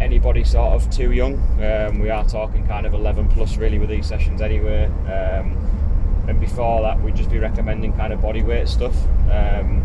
anybody 0.00 0.44
sort 0.44 0.74
of 0.74 0.90
too 0.90 1.12
young. 1.12 1.34
Um, 1.62 1.98
we 1.98 2.10
are 2.10 2.24
talking 2.24 2.66
kind 2.66 2.86
of 2.86 2.94
11 2.94 3.28
plus 3.28 3.56
really 3.56 3.78
with 3.78 3.88
these 3.88 4.06
sessions 4.06 4.40
anyway. 4.40 4.84
Um, 5.10 5.56
and 6.28 6.38
before 6.40 6.82
that, 6.82 7.02
we'd 7.02 7.16
just 7.16 7.30
be 7.30 7.38
recommending 7.38 7.92
kind 7.94 8.12
of 8.12 8.20
body 8.20 8.42
weight 8.42 8.68
stuff. 8.68 8.94
Um, 9.30 9.82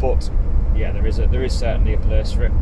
but 0.00 0.30
yeah, 0.76 0.92
there 0.92 1.06
is 1.06 1.18
a, 1.18 1.26
there 1.26 1.42
is 1.42 1.52
certainly 1.52 1.94
a 1.94 1.98
place 1.98 2.32
for 2.32 2.44
it. 2.44 2.52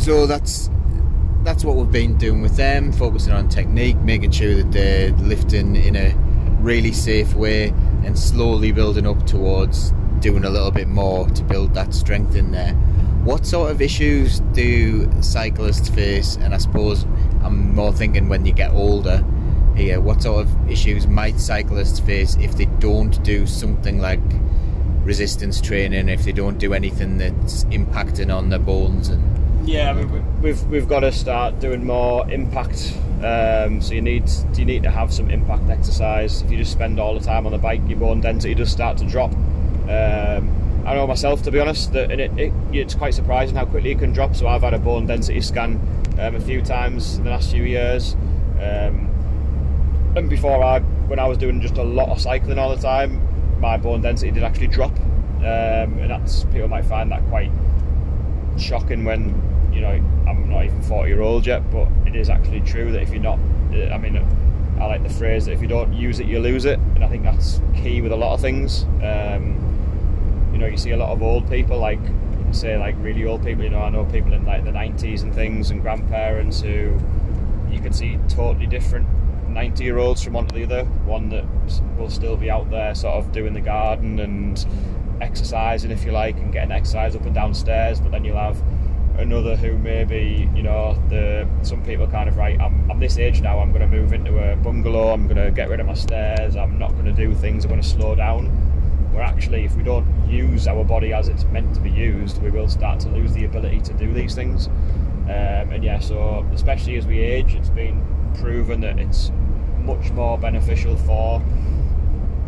So 0.00 0.26
that's 0.26 0.70
that's 1.42 1.64
what 1.64 1.76
we've 1.76 1.90
been 1.90 2.16
doing 2.16 2.40
with 2.40 2.56
them, 2.56 2.92
focusing 2.92 3.32
on 3.32 3.48
technique, 3.48 3.96
making 3.98 4.30
sure 4.30 4.54
that 4.54 4.72
they're 4.72 5.10
lifting 5.12 5.76
in 5.76 5.96
a 5.96 6.14
really 6.60 6.92
safe 6.92 7.34
way, 7.34 7.68
and 8.04 8.18
slowly 8.18 8.72
building 8.72 9.06
up 9.06 9.26
towards 9.26 9.92
doing 10.20 10.44
a 10.44 10.50
little 10.50 10.70
bit 10.70 10.88
more 10.88 11.28
to 11.30 11.42
build 11.44 11.74
that 11.74 11.92
strength 11.92 12.34
in 12.34 12.50
there 12.50 12.74
what 13.24 13.46
sort 13.46 13.70
of 13.70 13.80
issues 13.80 14.40
do 14.52 15.10
cyclists 15.22 15.88
face? 15.88 16.36
And 16.36 16.54
I 16.54 16.58
suppose 16.58 17.04
I'm 17.42 17.74
more 17.74 17.90
thinking 17.90 18.28
when 18.28 18.44
you 18.44 18.52
get 18.52 18.70
older 18.72 19.24
here, 19.76 20.00
what 20.00 20.22
sort 20.22 20.46
of 20.46 20.70
issues 20.70 21.06
might 21.06 21.40
cyclists 21.40 22.00
face 22.00 22.36
if 22.36 22.56
they 22.56 22.66
don't 22.78 23.22
do 23.22 23.46
something 23.46 23.98
like 23.98 24.20
resistance 25.02 25.60
training, 25.60 26.08
if 26.08 26.24
they 26.24 26.32
don't 26.32 26.58
do 26.58 26.72
anything 26.74 27.18
that's 27.18 27.64
impacting 27.64 28.34
on 28.34 28.48
their 28.48 28.58
bones 28.58 29.08
and 29.08 29.34
yeah, 29.66 29.90
I 29.90 29.94
mean, 29.94 30.42
we've 30.42 30.62
we've 30.66 30.88
got 30.88 31.00
to 31.00 31.12
start 31.12 31.58
doing 31.58 31.86
more 31.86 32.30
impact. 32.30 32.94
Um, 33.22 33.80
so 33.80 33.94
you 33.94 34.02
need 34.02 34.30
you 34.56 34.66
need 34.66 34.82
to 34.82 34.90
have 34.90 35.12
some 35.12 35.30
impact 35.30 35.70
exercise. 35.70 36.42
If 36.42 36.50
you 36.50 36.58
just 36.58 36.72
spend 36.72 37.00
all 37.00 37.18
the 37.18 37.24
time 37.24 37.46
on 37.46 37.52
the 37.52 37.58
bike, 37.58 37.80
your 37.88 37.98
bone 37.98 38.20
density 38.20 38.54
does 38.54 38.70
start 38.70 38.98
to 38.98 39.06
drop. 39.06 39.32
Um, 39.32 40.82
I 40.86 40.94
know 40.94 41.06
myself, 41.06 41.42
to 41.44 41.50
be 41.50 41.60
honest, 41.60 41.94
that 41.94 42.10
it, 42.10 42.38
it, 42.38 42.52
it's 42.72 42.94
quite 42.94 43.14
surprising 43.14 43.56
how 43.56 43.64
quickly 43.64 43.92
it 43.92 43.98
can 43.98 44.12
drop. 44.12 44.36
So 44.36 44.46
I've 44.46 44.60
had 44.60 44.74
a 44.74 44.78
bone 44.78 45.06
density 45.06 45.40
scan 45.40 45.80
um, 46.18 46.34
a 46.34 46.40
few 46.40 46.60
times 46.60 47.16
in 47.16 47.24
the 47.24 47.30
last 47.30 47.50
few 47.50 47.64
years, 47.64 48.14
um, 48.60 49.08
and 50.16 50.30
before 50.30 50.62
I, 50.62 50.80
when 50.80 51.18
I 51.18 51.26
was 51.26 51.38
doing 51.38 51.60
just 51.60 51.76
a 51.76 51.82
lot 51.82 52.08
of 52.08 52.20
cycling 52.20 52.58
all 52.58 52.74
the 52.74 52.80
time, 52.80 53.20
my 53.60 53.76
bone 53.76 54.02
density 54.02 54.30
did 54.30 54.42
actually 54.42 54.68
drop, 54.68 54.92
um, 55.38 55.44
and 55.44 56.10
that's 56.10 56.44
people 56.44 56.68
might 56.68 56.84
find 56.84 57.10
that 57.12 57.26
quite 57.28 57.50
shocking 58.58 59.04
when 59.04 59.70
you 59.72 59.80
know 59.80 59.90
I'm 60.28 60.48
not 60.48 60.64
even 60.64 60.82
40 60.82 61.08
year 61.08 61.20
old 61.20 61.46
yet, 61.46 61.70
but 61.70 61.88
it 62.06 62.14
is 62.14 62.30
actually 62.30 62.60
true 62.60 62.92
that 62.92 63.02
if 63.02 63.10
you're 63.10 63.22
not, 63.22 63.38
I 63.92 63.98
mean. 63.98 64.24
I 64.74 64.86
like 64.86 65.04
the 65.04 65.08
phrase 65.08 65.44
that 65.46 65.52
if 65.52 65.62
you 65.62 65.68
don't 65.68 65.92
use 65.92 66.18
it, 66.18 66.26
you 66.26 66.40
lose 66.40 66.64
it, 66.64 66.80
and 66.96 67.04
I 67.04 67.08
think 67.08 67.22
that's 67.22 67.60
key 67.76 68.00
with 68.00 68.10
a 68.10 68.16
lot 68.16 68.34
of 68.34 68.40
things. 68.40 68.82
Um, 69.04 69.64
you 70.54 70.60
know 70.60 70.66
you 70.68 70.76
see 70.76 70.92
a 70.92 70.96
lot 70.96 71.10
of 71.10 71.20
old 71.20 71.50
people 71.50 71.78
like 71.78 71.98
say 72.52 72.78
like 72.78 72.94
really 73.00 73.24
old 73.24 73.44
people 73.44 73.64
you 73.64 73.70
know 73.70 73.80
I 73.80 73.90
know 73.90 74.04
people 74.04 74.32
in 74.32 74.46
like 74.46 74.64
the 74.64 74.70
90s 74.70 75.22
and 75.22 75.34
things 75.34 75.72
and 75.72 75.82
grandparents 75.82 76.60
who 76.60 76.96
you 77.68 77.80
can 77.80 77.92
see 77.92 78.20
totally 78.28 78.68
different 78.68 79.08
90 79.54 79.84
year 79.84 79.98
olds 79.98 80.22
from 80.22 80.34
one 80.34 80.46
to 80.46 80.54
the 80.54 80.64
other 80.64 80.84
one 81.06 81.28
that 81.30 81.44
will 81.96 82.10
still 82.10 82.36
be 82.36 82.50
out 82.50 82.70
there 82.70 82.94
sort 82.94 83.14
of 83.14 83.32
doing 83.32 83.54
the 83.54 83.60
garden 83.60 84.18
and 84.18 84.66
exercising 85.20 85.90
if 85.90 86.04
you 86.04 86.12
like 86.12 86.36
and 86.36 86.52
getting 86.52 86.72
exercise 86.72 87.14
up 87.14 87.22
and 87.22 87.34
downstairs 87.34 88.00
but 88.00 88.10
then 88.10 88.24
you'll 88.24 88.36
have 88.36 88.60
another 89.18 89.54
who 89.56 89.78
maybe 89.78 90.50
you 90.54 90.62
know 90.62 90.94
the 91.08 91.48
some 91.62 91.82
people 91.84 92.06
kind 92.06 92.28
of 92.28 92.36
right. 92.36 92.60
I'm, 92.60 92.90
I'm 92.90 92.98
this 92.98 93.18
age 93.18 93.40
now. 93.40 93.60
I'm 93.60 93.72
going 93.72 93.88
to 93.88 93.96
move 93.96 94.12
into 94.12 94.38
a 94.38 94.56
bungalow. 94.56 95.12
I'm 95.12 95.26
going 95.28 95.44
to 95.44 95.50
get 95.50 95.68
rid 95.68 95.80
of 95.80 95.86
my 95.86 95.94
stairs. 95.94 96.56
I'm 96.56 96.78
not 96.78 96.92
going 96.92 97.04
to 97.04 97.12
do 97.12 97.34
things. 97.34 97.64
I'm 97.64 97.70
going 97.70 97.82
to 97.82 97.88
slow 97.88 98.14
down. 98.14 98.46
Where 99.12 99.22
actually, 99.22 99.64
if 99.64 99.76
we 99.76 99.84
don't 99.84 100.06
use 100.28 100.66
our 100.66 100.84
body 100.84 101.12
as 101.12 101.28
it's 101.28 101.44
meant 101.44 101.74
to 101.74 101.80
be 101.80 101.90
used, 101.90 102.42
we 102.42 102.50
will 102.50 102.68
start 102.68 102.98
to 103.00 103.08
lose 103.08 103.32
the 103.32 103.44
ability 103.44 103.80
to 103.82 103.92
do 103.94 104.12
these 104.12 104.34
things. 104.34 104.66
Um, 104.66 105.70
and 105.70 105.84
yeah, 105.84 106.00
so 106.00 106.46
especially 106.52 106.96
as 106.96 107.06
we 107.06 107.20
age, 107.20 107.54
it's 107.54 107.70
been 107.70 108.04
proven 108.40 108.80
that 108.80 108.98
it's 108.98 109.30
much 109.84 110.10
more 110.12 110.38
beneficial 110.38 110.96
for, 110.96 111.36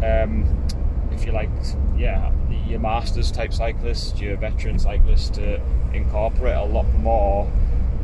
um, 0.03 0.67
if 1.13 1.25
you 1.25 1.33
like, 1.33 1.51
yeah, 1.97 2.33
your 2.67 2.81
masters 2.81 3.31
type 3.31 3.53
cyclists, 3.53 4.21
your 4.21 4.37
veteran 4.37 4.79
cyclists 4.79 5.31
to 5.31 5.61
incorporate 5.93 6.57
a 6.57 6.65
lot 6.65 6.87
more 6.95 7.51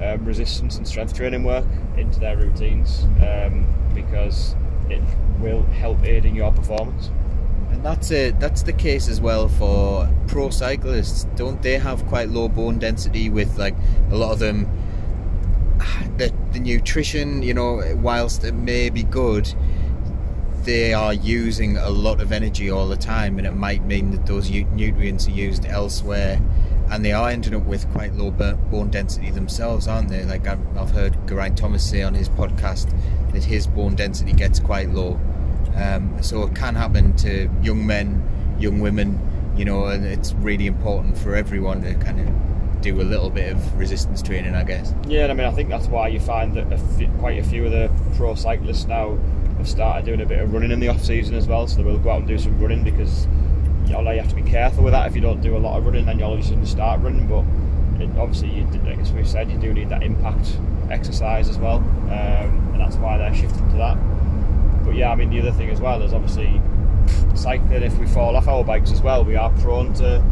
um, 0.03 0.25
resistance 0.25 0.77
and 0.77 0.87
strength 0.87 1.15
training 1.15 1.45
work 1.45 1.67
into 1.97 2.19
their 2.21 2.37
routines 2.37 3.05
um, 3.27 3.67
because 3.95 4.55
it 4.89 5.03
will 5.41 5.63
help 5.65 6.03
aid 6.05 6.25
in 6.25 6.35
your 6.35 6.53
performance. 6.53 7.11
And 7.71 7.85
that's 7.85 8.11
it. 8.11 8.39
That's 8.39 8.63
the 8.63 8.73
case 8.73 9.09
as 9.09 9.21
well 9.21 9.49
for 9.49 10.09
pro 10.27 10.51
cyclists. 10.51 11.25
Don't 11.37 11.63
they 11.63 11.79
have 11.79 12.07
quite 12.07 12.29
low 12.29 12.49
bone 12.49 12.79
density 12.79 13.31
with 13.31 13.59
like 13.59 13.75
a 14.11 14.17
lot 14.17 14.33
of 14.33 14.39
them? 14.39 14.69
The, 16.17 16.33
the 16.53 16.61
nutrition, 16.61 17.43
you 17.43 17.55
know, 17.55 17.83
whilst 17.97 18.45
it 18.45 18.55
may 18.55 18.91
be 18.91 19.03
good, 19.03 19.53
they 20.65 20.95
are 20.95 21.13
using 21.13 21.77
a 21.77 21.91
lot 21.91 22.21
of 22.21 22.31
energy 22.31 22.71
all 22.71 22.87
the 22.87 22.97
time, 22.97 23.39
and 23.39 23.47
it 23.47 23.55
might 23.55 23.85
mean 23.85 24.11
that 24.13 24.27
those 24.27 24.51
nutrients 24.51 25.27
are 25.27 25.33
used 25.33 25.67
elsewhere, 25.67 26.41
and 26.91 27.05
they 27.05 27.13
are 27.13 27.29
ending 27.31 27.55
up 27.55 27.65
with 27.65 27.91
quite 27.93 28.15
low 28.15 28.31
bone 28.31 28.91
density 28.91 29.31
themselves, 29.31 29.89
aren't 29.89 30.09
they? 30.09 30.25
Like 30.25 30.47
I've, 30.47 30.91
heard 30.91 31.17
Geraint 31.27 31.59
Thomas 31.59 31.89
say 31.89 32.03
on 32.03 32.15
his 32.15 32.29
podcast 32.29 32.91
that 33.33 33.43
his 33.43 33.67
bone 33.67 33.97
density 33.97 34.33
gets 34.33 34.61
quite 34.61 34.91
low, 34.91 35.19
um, 35.75 36.17
so 36.23 36.45
it 36.45 36.55
can 36.55 36.75
happen 36.75 37.17
to 37.17 37.51
young 37.63 37.85
men, 37.87 38.57
young 38.59 38.81
women, 38.81 39.19
you 39.57 39.65
know, 39.65 39.87
and 39.87 40.05
it's 40.05 40.33
really 40.35 40.67
important 40.67 41.19
for 41.19 41.35
everyone 41.35 41.83
to 41.83 41.95
kind 41.95 42.21
of 42.21 42.52
do 42.83 43.01
a 43.01 43.03
little 43.03 43.31
bit 43.31 43.53
of 43.53 43.79
resistance 43.79 44.21
training, 44.23 44.55
I 44.55 44.65
guess. 44.65 44.93
Yeah, 45.07 45.29
I 45.29 45.35
mean, 45.35 45.47
I 45.47 45.53
think 45.53 45.69
that's 45.69 45.87
why 45.87 46.09
you 46.09 46.21
find 46.21 46.55
that 46.55 46.67
quite 47.19 47.39
a 47.39 47.45
few 47.45 47.65
of 47.65 47.71
the 47.71 47.91
pro 48.17 48.35
cyclists 48.35 48.87
now 48.87 49.17
have 49.59 49.69
started 49.69 50.05
doing 50.05 50.21
a 50.21 50.27
bit 50.27 50.41
of 50.41 50.53
running 50.53 50.71
in 50.71 50.81
the 50.81 50.89
off 50.89 51.03
season 51.03 51.35
as 51.35 51.47
well. 51.47 51.67
So 51.67 51.79
they 51.79 51.85
will 51.85 51.99
go 51.99 52.11
out 52.11 52.19
and 52.19 52.29
do 52.29 52.39
some 52.39 52.61
running 52.61 52.85
because 52.85 53.27
you, 53.87 53.93
know, 53.93 54.11
you 54.11 54.21
have 54.21 54.29
to 54.29 54.35
be 54.35 54.43
careful 54.43 54.85
with 54.85 54.93
that. 54.93 55.07
If 55.07 55.15
you 55.15 55.21
don't 55.21 55.41
do 55.41 55.57
a 55.57 55.59
lot 55.59 55.79
of 55.79 55.85
running, 55.85 56.07
then 56.07 56.19
you'll 56.19 56.37
just 56.37 56.71
start 56.71 57.01
running. 57.01 57.27
But 57.29 57.45
it, 58.03 58.11
obviously, 58.19 58.51
you, 58.51 58.65
like 58.85 58.99
as 58.99 59.13
we 59.13 59.25
said, 59.25 59.51
you 59.51 59.59
do 59.59 59.73
need 59.73 59.89
that 59.91 60.03
impact 60.03 60.59
exercise 60.91 61.49
as 61.49 61.59
well, 61.59 61.77
um, 61.77 62.11
and 62.73 62.81
that's 62.81 62.97
why 62.97 63.17
they're 63.19 63.35
shifting 63.35 63.69
to 63.71 63.77
that. 63.77 63.97
But 64.85 64.97
yeah, 64.97 65.11
I 65.11 65.15
mean, 65.15 65.31
the 65.31 65.41
other 65.41 65.53
thing 65.53 65.71
as 65.71 65.81
well 65.81 66.03
is 66.03 66.13
obviously 66.13 66.61
cycling. 67.35 67.83
If 67.83 67.97
we 67.99 68.07
fall 68.07 68.37
off 68.37 68.49
our 68.49 68.65
bikes 68.65 68.91
as 68.93 69.01
well, 69.01 69.25
we 69.25 69.37
are 69.37 69.51
prone 69.61 69.95
to 69.95 70.23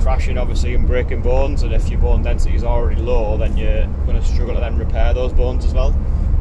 crashing 0.00 0.38
obviously 0.38 0.74
and 0.74 0.86
breaking 0.86 1.22
bones 1.22 1.62
and 1.62 1.72
if 1.72 1.88
your 1.88 2.00
bone 2.00 2.22
density 2.22 2.54
is 2.54 2.64
already 2.64 3.00
low 3.00 3.36
then 3.36 3.56
you're 3.56 3.86
going 4.06 4.20
to 4.20 4.24
struggle 4.24 4.54
to 4.54 4.60
then 4.60 4.76
repair 4.78 5.12
those 5.14 5.32
bones 5.32 5.64
as 5.64 5.74
well 5.74 5.94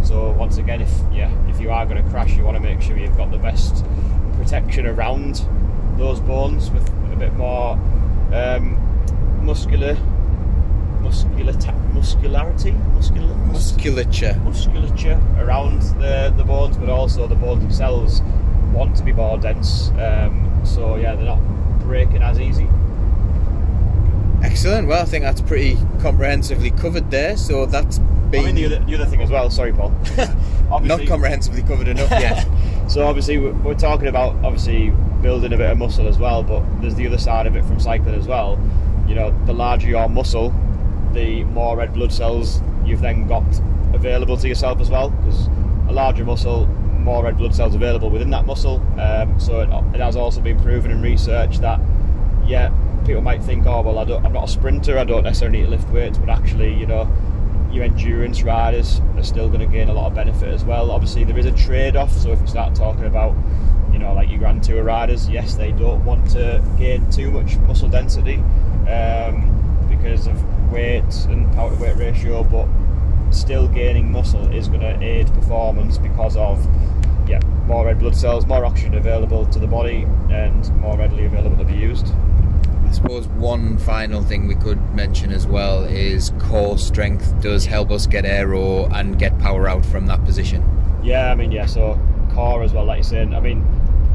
so 0.04 0.32
once 0.32 0.58
again 0.58 0.82
if 0.82 0.92
yeah 1.12 1.32
if 1.50 1.60
you 1.60 1.72
are 1.72 1.86
going 1.86 2.02
to 2.02 2.10
crash 2.10 2.36
you 2.36 2.44
want 2.44 2.56
to 2.56 2.62
make 2.62 2.82
sure 2.82 2.98
you've 2.98 3.18
got 3.18 3.32
the 3.32 3.38
best 3.38 3.86
protection 4.38 4.86
around 4.86 5.46
those 5.98 6.20
bones 6.20 6.70
with 6.72 6.88
a 7.12 7.16
bit 7.18 7.34
more 7.34 7.72
um, 8.34 8.78
muscular 9.46 9.96
muscular 11.02 11.54
muscularity 11.94 12.72
muscular 12.94 13.36
Musculature. 13.56 14.36
musculature 14.44 15.20
around 15.38 15.82
the, 16.00 16.34
the 16.36 16.44
bones, 16.44 16.76
but 16.78 16.90
also 16.90 17.26
the 17.28 17.36
bones 17.36 17.62
themselves 17.62 18.22
want 18.74 18.96
to 18.98 19.04
be 19.04 19.14
more 19.14 19.38
dense. 19.38 19.92
Um, 19.92 20.62
so 20.66 20.98
yeah, 20.98 21.16
they're 21.16 21.26
not 21.26 21.40
breaking 21.80 22.22
as 22.22 22.40
easy. 22.40 22.68
Excellent. 24.46 24.88
Well, 24.88 25.02
I 25.02 25.06
think 25.06 25.24
that's 25.24 25.42
pretty 25.42 25.78
comprehensively 26.00 26.70
covered 26.72 27.10
there. 27.10 27.36
So 27.36 27.66
that's 27.66 27.98
been 28.00 28.42
I 28.42 28.46
mean, 28.52 28.56
the 28.56 28.66
other, 28.66 28.80
the 28.86 28.96
other 28.96 29.06
thing 29.06 29.22
as 29.22 29.32
well. 29.32 29.50
Sorry, 29.50 29.74
Paul. 29.74 29.90
not 30.84 31.06
comprehensively 31.08 31.64
covered 31.64 31.88
enough 31.88 32.10
yet. 32.12 32.48
so 32.88 33.08
obviously 33.08 33.38
we're, 33.38 33.54
we're 33.54 33.74
talking 33.74 34.08
about 34.08 34.36
obviously 34.46 34.92
building 35.22 35.52
a 35.52 35.58
bit 35.58 35.72
of 35.72 35.78
muscle 35.78 36.08
as 36.08 36.20
well, 36.20 36.44
but 36.44 36.64
there's 36.82 36.96
the 36.96 37.08
other 37.08 37.18
side 37.18 37.48
of 37.48 37.56
it 37.56 37.66
from 37.66 37.80
cycling 37.80 38.16
as 38.16 38.28
well. 38.28 38.60
You 39.08 39.16
know, 39.16 39.36
the 39.46 39.54
larger 39.54 39.88
your 39.88 40.08
muscle, 40.08 40.54
the 41.14 41.44
more 41.46 41.76
red 41.78 41.94
blood 41.94 42.14
cells 42.14 42.62
you've 42.86 43.02
then 43.02 43.28
got 43.28 43.44
available 43.94 44.38
to 44.38 44.48
yourself 44.48 44.80
as 44.80 44.92
well, 44.92 45.10
because 45.10 45.48
a 45.88 45.92
larger 45.92 46.24
muscle, 46.24 46.68
more 46.68 47.24
red 47.24 47.38
blood 47.38 47.56
cells 47.56 47.74
available 47.74 48.12
within 48.12 48.30
that 48.30 48.46
muscle. 48.46 48.82
Um, 49.00 49.40
so 49.40 49.62
it, 49.62 49.96
it 49.96 50.02
has 50.02 50.16
also 50.16 50.40
been 50.40 50.60
proven 50.60 50.92
in 50.92 51.02
research 51.02 51.58
that 51.60 51.80
yeah, 52.48 52.70
people 53.06 53.22
might 53.22 53.44
think, 53.44 53.66
oh 53.66 53.82
well, 53.82 54.00
I 54.00 54.06
don't, 54.06 54.26
I'm 54.26 54.34
not 54.34 54.46
a 54.46 54.48
sprinter, 54.52 54.98
I 54.98 55.04
don't 55.04 55.24
necessarily 55.24 55.60
need 55.60 55.66
to 55.66 55.72
lift 55.72 55.90
weights, 55.90 56.18
but 56.18 56.30
actually, 56.30 56.74
you 56.74 56.86
know, 56.86 57.12
your 57.72 57.84
endurance 57.84 58.42
riders 58.44 59.02
are 59.16 59.24
still 59.24 59.48
going 59.48 59.60
to 59.60 59.66
gain 59.66 59.90
a 59.90 59.94
lot 59.94 60.08
of 60.08 60.16
benefit 60.16 60.48
as 60.48 60.64
well. 60.64 60.92
Obviously, 60.92 61.26
there 61.26 61.38
is 61.38 61.46
a 61.46 61.52
trade-off. 61.52 62.12
So 62.12 62.32
if 62.32 62.40
we 62.40 62.48
start 62.48 62.74
talking 62.74 63.06
about, 63.06 63.36
you 63.92 64.00
know, 64.00 64.14
like 64.14 64.30
your 64.30 64.40
Grand 64.40 64.64
Tour 64.64 64.84
riders, 64.84 65.28
yes, 65.28 65.56
they 65.56 65.74
don't 65.74 66.04
want 66.06 66.30
to 66.32 66.64
gain 66.78 67.10
too 67.12 67.32
much 67.32 67.58
muscle 67.58 67.90
density 67.90 68.38
um, 68.90 69.88
because 69.90 70.28
of 70.28 70.72
weight 70.72 71.04
and 71.26 71.52
power 71.54 71.70
to 71.70 71.82
weight 71.82 71.98
ratio, 71.98 72.44
but 72.44 72.68
still 73.32 73.68
gaining 73.68 74.12
muscle 74.12 74.48
is 74.54 74.68
going 74.68 74.80
to 74.80 75.02
aid 75.04 75.28
performance 75.34 75.98
because 75.98 76.38
of 76.38 76.66
yeah 77.28 77.40
more 77.66 77.86
red 77.86 78.00
blood 78.00 78.16
cells, 78.16 78.46
more 78.46 78.64
oxygen 78.64 78.94
available 78.94 79.46
to 79.48 79.60
the 79.60 79.68
body, 79.68 80.08
and 80.30 80.74
more 80.78 80.98
readily 80.98 81.26
available 81.26 81.58
to 81.58 81.66
be 81.66 81.74
used. 81.74 82.08
Suppose 82.96 83.28
one 83.28 83.78
final 83.78 84.24
thing 84.24 84.48
we 84.48 84.56
could 84.56 84.80
mention 84.96 85.34
as 85.34 85.46
well 85.46 85.84
is 85.84 86.32
core 86.40 86.78
strength 86.78 87.40
does 87.42 87.66
help 87.66 87.92
us 87.92 88.08
get 88.08 88.26
aero 88.26 88.86
and 88.88 89.20
get 89.20 89.38
power 89.38 89.68
out 89.68 89.86
from 89.86 90.06
that 90.06 90.24
position. 90.24 90.64
Yeah, 91.04 91.30
I 91.30 91.36
mean, 91.36 91.52
yeah. 91.52 91.66
So 91.66 92.00
core 92.34 92.64
as 92.64 92.72
well, 92.72 92.86
like 92.86 92.98
you're 93.00 93.04
saying. 93.04 93.34
I 93.36 93.42
mean, 93.42 93.66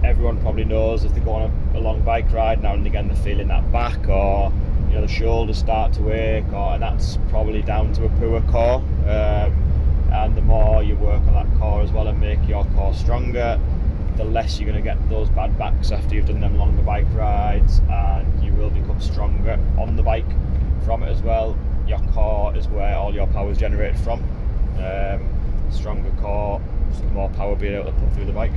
everyone 0.02 0.40
probably 0.40 0.64
knows 0.64 1.04
if 1.04 1.12
they 1.12 1.20
go 1.20 1.32
on 1.32 1.52
a, 1.74 1.78
a 1.78 1.80
long 1.80 2.00
bike 2.02 2.32
ride 2.32 2.62
now 2.62 2.72
and 2.72 2.86
again, 2.86 3.06
they're 3.08 3.16
feeling 3.18 3.48
that 3.48 3.70
back 3.70 4.08
or 4.08 4.50
you 4.88 4.94
know 4.94 5.02
the 5.02 5.08
shoulders 5.08 5.58
start 5.58 5.92
to 5.92 6.10
ache, 6.10 6.50
or 6.52 6.72
and 6.72 6.82
that's 6.82 7.18
probably 7.28 7.60
down 7.60 7.92
to 7.92 8.06
a 8.06 8.08
poor 8.18 8.40
core. 8.50 8.82
Um, 9.06 10.10
and 10.10 10.34
the 10.34 10.42
more 10.42 10.82
you 10.82 10.96
work 10.96 11.20
on 11.20 11.34
that 11.34 11.58
core 11.58 11.82
as 11.82 11.92
well 11.92 12.08
and 12.08 12.18
make 12.18 12.40
your 12.48 12.64
core 12.74 12.94
stronger, 12.94 13.60
the 14.16 14.24
less 14.24 14.58
you're 14.58 14.68
going 14.68 14.82
to 14.82 14.88
get 14.88 15.08
those 15.08 15.28
bad 15.30 15.56
backs 15.56 15.92
after 15.92 16.14
you've 16.14 16.26
done 16.26 16.40
them 16.40 16.58
longer 16.58 16.82
bike 16.82 17.06
rides, 17.12 17.80
and 17.88 18.42
you 18.44 18.49
will 18.60 18.70
become 18.70 19.00
stronger 19.00 19.58
on 19.78 19.96
the 19.96 20.02
bike 20.02 20.26
from 20.84 21.02
it 21.02 21.08
as 21.08 21.22
well. 21.22 21.56
Your 21.86 21.98
core 22.12 22.54
is 22.56 22.68
where 22.68 22.94
all 22.94 23.12
your 23.14 23.26
power 23.28 23.50
is 23.50 23.58
generated 23.58 23.98
from. 24.00 24.22
Um, 24.78 25.26
stronger 25.70 26.10
core, 26.20 26.60
more 27.12 27.30
power 27.30 27.56
being 27.56 27.74
able 27.74 27.86
to 27.86 27.92
put 27.92 28.12
through 28.12 28.26
the 28.26 28.32
bike. 28.32 28.52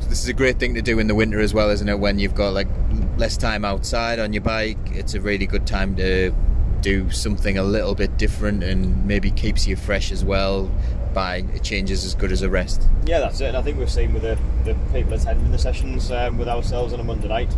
So 0.00 0.08
this 0.08 0.22
is 0.22 0.28
a 0.28 0.32
great 0.32 0.58
thing 0.58 0.74
to 0.74 0.82
do 0.82 0.98
in 0.98 1.06
the 1.06 1.14
winter 1.14 1.40
as 1.40 1.54
well, 1.54 1.70
isn't 1.70 1.88
it? 1.88 1.98
When 1.98 2.18
you've 2.18 2.34
got 2.34 2.52
like 2.52 2.68
less 3.16 3.36
time 3.36 3.64
outside 3.64 4.18
on 4.18 4.32
your 4.32 4.42
bike, 4.42 4.78
it's 4.90 5.14
a 5.14 5.20
really 5.20 5.46
good 5.46 5.66
time 5.66 5.94
to 5.96 6.34
do 6.80 7.08
something 7.10 7.56
a 7.58 7.62
little 7.62 7.94
bit 7.94 8.16
different 8.16 8.64
and 8.64 9.06
maybe 9.06 9.30
keeps 9.30 9.66
you 9.66 9.76
fresh 9.76 10.10
as 10.10 10.24
well 10.24 10.68
by 11.14 11.44
it 11.54 11.62
changes 11.62 12.04
as 12.04 12.14
good 12.14 12.32
as 12.32 12.42
a 12.42 12.50
rest. 12.50 12.82
Yeah, 13.04 13.20
that's 13.20 13.40
it. 13.40 13.46
And 13.46 13.56
I 13.56 13.62
think 13.62 13.78
we've 13.78 13.90
seen 13.90 14.12
with 14.12 14.22
the, 14.22 14.38
the 14.64 14.74
people 14.92 15.12
attending 15.12 15.52
the 15.52 15.58
sessions 15.58 16.10
um, 16.10 16.38
with 16.38 16.48
ourselves 16.48 16.92
on 16.92 17.00
a 17.00 17.04
Monday 17.04 17.28
night, 17.28 17.54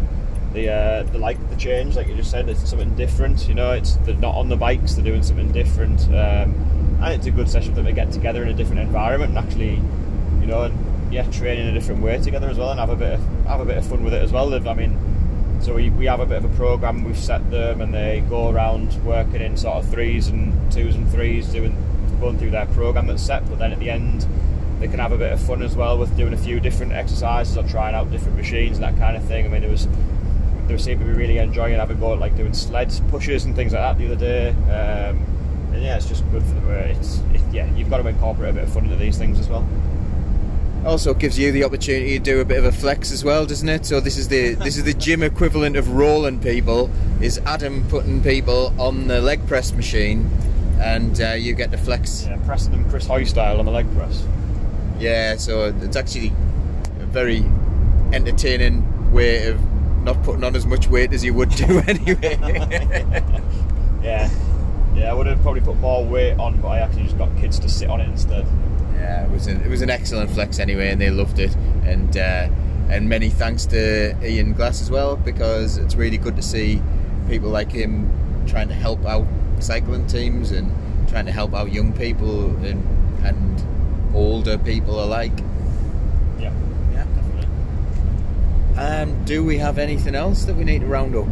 they 0.54 0.68
uh, 0.68 1.04
like 1.18 1.50
the 1.50 1.56
change, 1.56 1.96
like 1.96 2.06
you 2.06 2.14
just 2.14 2.30
said. 2.30 2.48
It's 2.48 2.68
something 2.68 2.94
different. 2.94 3.46
You 3.48 3.54
know, 3.54 3.72
it's 3.72 3.96
they're 3.96 4.14
not 4.14 4.36
on 4.36 4.48
the 4.48 4.56
bikes; 4.56 4.94
they're 4.94 5.04
doing 5.04 5.22
something 5.22 5.52
different, 5.52 6.08
um, 6.08 6.54
and 7.02 7.12
it's 7.12 7.26
a 7.26 7.30
good 7.30 7.48
session 7.48 7.72
for 7.72 7.76
them 7.76 7.86
to 7.86 7.92
get 7.92 8.12
together 8.12 8.42
in 8.42 8.48
a 8.48 8.54
different 8.54 8.80
environment 8.80 9.36
and 9.36 9.46
actually, 9.46 9.74
you 10.40 10.46
know, 10.46 10.72
yeah, 11.10 11.28
train 11.30 11.58
in 11.60 11.66
a 11.66 11.72
different 11.72 12.00
way 12.00 12.18
together 12.18 12.48
as 12.48 12.56
well, 12.56 12.70
and 12.70 12.80
have 12.80 12.90
a 12.90 12.96
bit 12.96 13.14
of 13.14 13.46
have 13.46 13.60
a 13.60 13.64
bit 13.64 13.76
of 13.76 13.84
fun 13.84 14.04
with 14.04 14.14
it 14.14 14.22
as 14.22 14.32
well. 14.32 14.54
I 14.54 14.74
mean, 14.74 15.60
so 15.60 15.74
we, 15.74 15.90
we 15.90 16.06
have 16.06 16.20
a 16.20 16.26
bit 16.26 16.44
of 16.44 16.44
a 16.44 16.56
program 16.56 17.04
we've 17.04 17.18
set 17.18 17.50
them, 17.50 17.80
and 17.80 17.92
they 17.92 18.22
go 18.28 18.50
around 18.50 18.94
working 19.04 19.42
in 19.42 19.56
sort 19.56 19.76
of 19.76 19.90
threes 19.90 20.28
and 20.28 20.72
twos 20.72 20.94
and 20.94 21.10
threes, 21.10 21.48
doing 21.48 21.76
going 22.20 22.38
through 22.38 22.50
their 22.50 22.66
program 22.66 23.08
that's 23.08 23.22
set. 23.22 23.48
But 23.50 23.58
then 23.58 23.72
at 23.72 23.80
the 23.80 23.90
end, 23.90 24.26
they 24.78 24.86
can 24.86 25.00
have 25.00 25.12
a 25.12 25.18
bit 25.18 25.32
of 25.32 25.40
fun 25.40 25.62
as 25.62 25.74
well 25.74 25.98
with 25.98 26.16
doing 26.16 26.32
a 26.32 26.38
few 26.38 26.60
different 26.60 26.92
exercises 26.92 27.56
or 27.56 27.66
trying 27.66 27.94
out 27.94 28.10
different 28.12 28.36
machines 28.36 28.76
and 28.76 28.84
that 28.84 28.96
kind 28.98 29.16
of 29.16 29.24
thing. 29.24 29.44
I 29.44 29.48
mean, 29.48 29.64
it 29.64 29.70
was 29.70 29.88
they 30.66 30.78
seem 30.78 30.98
to 30.98 31.04
be 31.04 31.12
really 31.12 31.38
enjoying 31.38 31.74
having 31.74 31.98
go 32.00 32.14
at 32.14 32.18
like 32.18 32.36
doing 32.36 32.54
sled 32.54 32.92
pushes 33.08 33.44
and 33.44 33.54
things 33.54 33.72
like 33.72 33.82
that 33.82 33.98
the 33.98 34.06
other 34.06 34.16
day. 34.16 34.48
Um, 34.48 35.18
and 35.72 35.82
yeah, 35.82 35.96
it's 35.96 36.06
just 36.06 36.28
good 36.30 36.42
for 36.42 36.54
them. 36.54 36.70
It's 36.70 37.18
it, 37.34 37.40
yeah, 37.52 37.72
you've 37.74 37.90
got 37.90 38.02
to 38.02 38.08
incorporate 38.08 38.50
a 38.50 38.52
bit 38.54 38.64
of 38.64 38.72
fun 38.72 38.84
into 38.84 38.96
these 38.96 39.18
things 39.18 39.38
as 39.38 39.48
well. 39.48 39.66
Also 40.86 41.14
gives 41.14 41.38
you 41.38 41.50
the 41.50 41.64
opportunity 41.64 42.18
to 42.18 42.24
do 42.24 42.40
a 42.40 42.44
bit 42.44 42.58
of 42.58 42.64
a 42.64 42.72
flex 42.72 43.10
as 43.10 43.24
well, 43.24 43.46
doesn't 43.46 43.68
it? 43.68 43.86
So 43.86 44.00
this 44.00 44.16
is 44.16 44.28
the 44.28 44.54
this 44.66 44.76
is 44.76 44.84
the 44.84 44.94
gym 44.94 45.22
equivalent 45.22 45.76
of 45.76 45.90
rolling 45.90 46.40
people. 46.40 46.90
Is 47.20 47.38
Adam 47.46 47.86
putting 47.88 48.22
people 48.22 48.74
on 48.80 49.06
the 49.08 49.20
leg 49.20 49.46
press 49.46 49.72
machine, 49.72 50.30
and 50.80 51.20
uh, 51.20 51.32
you 51.32 51.54
get 51.54 51.70
to 51.72 51.78
flex. 51.78 52.26
Yeah, 52.26 52.38
pressing 52.44 52.72
them 52.72 52.88
Chris 52.90 53.06
Hoy 53.06 53.24
style 53.24 53.58
on 53.58 53.66
the 53.66 53.72
leg 53.72 53.92
press. 53.94 54.26
Yeah, 54.98 55.36
so 55.36 55.74
it's 55.82 55.96
actually 55.96 56.28
a 57.00 57.06
very 57.06 57.44
entertaining 58.12 59.12
way 59.12 59.48
of 59.48 59.60
not 60.04 60.22
putting 60.22 60.44
on 60.44 60.54
as 60.56 60.66
much 60.66 60.88
weight 60.88 61.12
as 61.12 61.24
you 61.24 61.34
would 61.34 61.50
do 61.50 61.80
anyway. 61.86 62.36
Yeah. 64.02 64.28
Yeah, 64.94 65.10
I 65.10 65.14
would 65.14 65.26
have 65.26 65.40
probably 65.40 65.62
put 65.62 65.76
more 65.78 66.04
weight 66.04 66.38
on, 66.38 66.60
but 66.60 66.68
I 66.68 66.78
actually 66.80 67.04
just 67.04 67.16
got 67.18 67.34
kids 67.38 67.58
to 67.60 67.68
sit 67.70 67.88
on 67.88 68.00
it 68.02 68.08
instead. 68.08 68.46
yeah, 68.94 69.24
it 69.24 69.30
was 69.30 69.46
an, 69.46 69.62
it 69.62 69.68
was 69.68 69.80
an 69.82 69.88
excellent 69.90 70.30
flex 70.30 70.58
anyway, 70.58 70.90
and 70.90 71.00
they 71.00 71.10
loved 71.10 71.38
it. 71.38 71.54
And 71.84 72.14
uh, 72.16 72.48
and 72.90 73.08
many 73.08 73.30
thanks 73.30 73.64
to 73.66 74.14
Ian 74.24 74.52
Glass 74.52 74.82
as 74.82 74.90
well 74.90 75.16
because 75.16 75.78
it's 75.78 75.94
really 75.96 76.18
good 76.18 76.36
to 76.36 76.42
see 76.42 76.80
people 77.28 77.48
like 77.48 77.72
him 77.72 78.10
trying 78.46 78.68
to 78.68 78.74
help 78.74 79.04
out 79.06 79.26
cycling 79.58 80.06
teams 80.06 80.50
and 80.52 80.70
trying 81.08 81.24
to 81.24 81.32
help 81.32 81.54
out 81.54 81.72
young 81.72 81.92
people 81.94 82.54
and 82.64 82.86
and 83.24 84.14
older 84.14 84.58
people 84.58 85.02
alike. 85.02 85.32
Yeah, 86.38 86.52
Yeah. 86.92 87.04
definitely. 87.16 87.48
Um, 88.76 89.24
do 89.24 89.44
we 89.44 89.58
have 89.58 89.78
anything 89.78 90.16
else 90.16 90.44
that 90.46 90.56
we 90.56 90.64
need 90.64 90.80
to 90.80 90.86
round 90.86 91.14
up? 91.14 91.28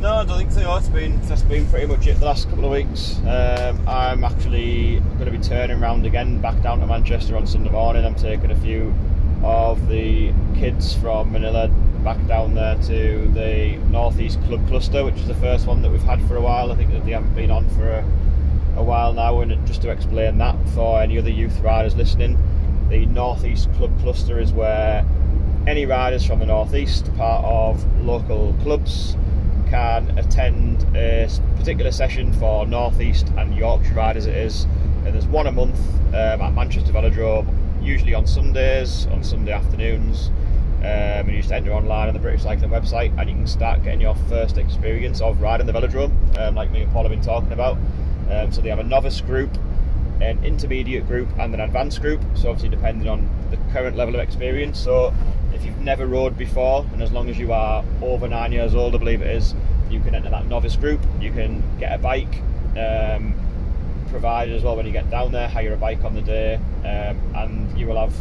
No, 0.00 0.16
I 0.16 0.24
don't 0.26 0.36
think 0.36 0.52
so. 0.52 0.76
It's 0.76 0.88
been 0.88 1.18
that's 1.22 1.40
been 1.40 1.66
pretty 1.68 1.86
much 1.86 2.06
it 2.06 2.18
the 2.18 2.26
last 2.26 2.50
couple 2.50 2.66
of 2.66 2.72
weeks. 2.72 3.18
Um, 3.20 3.88
I'm 3.88 4.22
actually 4.22 5.00
going 5.00 5.24
to 5.24 5.30
be 5.30 5.38
turning 5.38 5.82
around 5.82 6.04
again 6.04 6.42
back 6.42 6.60
down 6.62 6.80
to 6.80 6.86
Manchester 6.86 7.38
on 7.38 7.46
Sunday 7.46 7.70
morning. 7.70 8.04
I'm 8.04 8.14
taking 8.14 8.50
a 8.50 8.56
few 8.56 8.94
of 9.42 9.88
the 9.88 10.30
kids 10.56 10.94
from 10.94 11.32
Manila 11.32 11.68
back 12.04 12.24
down 12.26 12.54
there 12.54 12.74
to 12.82 13.30
the 13.32 13.78
Northeast 13.88 14.38
Club 14.42 14.66
Cluster, 14.68 15.06
which 15.06 15.16
is 15.16 15.26
the 15.26 15.34
first 15.36 15.66
one 15.66 15.80
that 15.80 15.90
we've 15.90 16.02
had 16.02 16.20
for 16.28 16.36
a 16.36 16.42
while. 16.42 16.70
I 16.70 16.74
think 16.76 16.90
that 16.92 17.06
they 17.06 17.12
haven't 17.12 17.34
been 17.34 17.50
on 17.50 17.66
for 17.70 17.88
a, 17.88 18.04
a 18.76 18.82
while 18.82 19.14
now. 19.14 19.40
And 19.40 19.66
just 19.66 19.80
to 19.82 19.90
explain 19.90 20.36
that 20.36 20.56
for 20.74 21.00
any 21.00 21.16
other 21.16 21.30
youth 21.30 21.58
riders 21.60 21.96
listening, 21.96 22.36
the 22.90 23.06
Northeast 23.06 23.72
Club 23.76 23.98
Cluster 24.00 24.38
is 24.38 24.52
where 24.52 25.02
any 25.66 25.86
riders 25.86 26.26
from 26.26 26.40
the 26.40 26.46
Northeast, 26.46 27.14
part 27.16 27.44
of 27.44 28.02
local 28.02 28.54
clubs, 28.62 29.16
can 29.70 30.16
attend 30.18 30.82
a 30.94 31.28
particular 31.56 31.90
session 31.90 32.32
for 32.34 32.66
Northeast 32.66 33.28
and 33.38 33.54
Yorkshire 33.56 33.94
riders. 33.94 34.26
It 34.26 34.36
is, 34.36 34.64
and 35.04 35.14
there's 35.14 35.26
one 35.26 35.46
a 35.46 35.52
month 35.52 35.78
um, 36.08 36.14
at 36.14 36.52
Manchester 36.52 36.92
Velodrome, 36.92 37.48
usually 37.82 38.14
on 38.14 38.26
Sundays, 38.26 39.06
on 39.06 39.24
Sunday 39.24 39.52
afternoons. 39.52 40.28
Um, 40.80 40.84
and 40.84 41.30
you 41.30 41.38
just 41.38 41.50
enter 41.50 41.72
online 41.72 42.08
on 42.08 42.14
the 42.14 42.20
British 42.20 42.42
Cycling 42.42 42.70
website, 42.70 43.18
and 43.18 43.30
you 43.30 43.34
can 43.34 43.46
start 43.46 43.82
getting 43.82 44.02
your 44.02 44.14
first 44.28 44.58
experience 44.58 45.22
of 45.22 45.40
riding 45.40 45.66
the 45.66 45.72
velodrome, 45.72 46.12
um, 46.38 46.54
like 46.54 46.70
me 46.70 46.82
and 46.82 46.92
Paul 46.92 47.04
have 47.04 47.10
been 47.10 47.22
talking 47.22 47.52
about. 47.52 47.78
Um, 48.30 48.52
so 48.52 48.60
they 48.60 48.68
have 48.68 48.80
a 48.80 48.84
novice 48.84 49.22
group, 49.22 49.50
an 50.20 50.44
intermediate 50.44 51.06
group, 51.06 51.28
and 51.38 51.54
an 51.54 51.60
advanced 51.60 52.02
group. 52.02 52.20
So 52.34 52.50
obviously 52.50 52.68
depending 52.68 53.08
on 53.08 53.30
the 53.50 53.56
current 53.72 53.96
level 53.96 54.14
of 54.14 54.20
experience. 54.20 54.78
So 54.78 55.14
if 55.54 55.64
you've 55.64 55.78
never 55.78 56.06
rode 56.06 56.36
before, 56.36 56.86
and 56.92 57.02
as 57.02 57.12
long 57.12 57.28
as 57.28 57.38
you 57.38 57.52
are 57.52 57.84
over 58.02 58.28
nine 58.28 58.52
years 58.52 58.74
old, 58.74 58.94
I 58.94 58.98
believe 58.98 59.22
it 59.22 59.34
is, 59.34 59.54
you 59.90 60.00
can 60.00 60.14
enter 60.14 60.30
that 60.30 60.46
novice 60.46 60.76
group. 60.76 61.00
You 61.20 61.32
can 61.32 61.62
get 61.78 61.94
a 61.94 61.98
bike. 61.98 62.40
Um, 62.76 63.34
provided 64.14 64.54
as 64.54 64.62
well 64.62 64.76
when 64.76 64.86
you 64.86 64.92
get 64.92 65.10
down 65.10 65.32
there, 65.32 65.48
hire 65.48 65.72
a 65.72 65.76
bike 65.76 66.04
on 66.04 66.14
the 66.14 66.22
day, 66.22 66.54
um, 66.84 67.18
and 67.34 67.78
you 67.78 67.86
will 67.86 67.98
have 67.98 68.14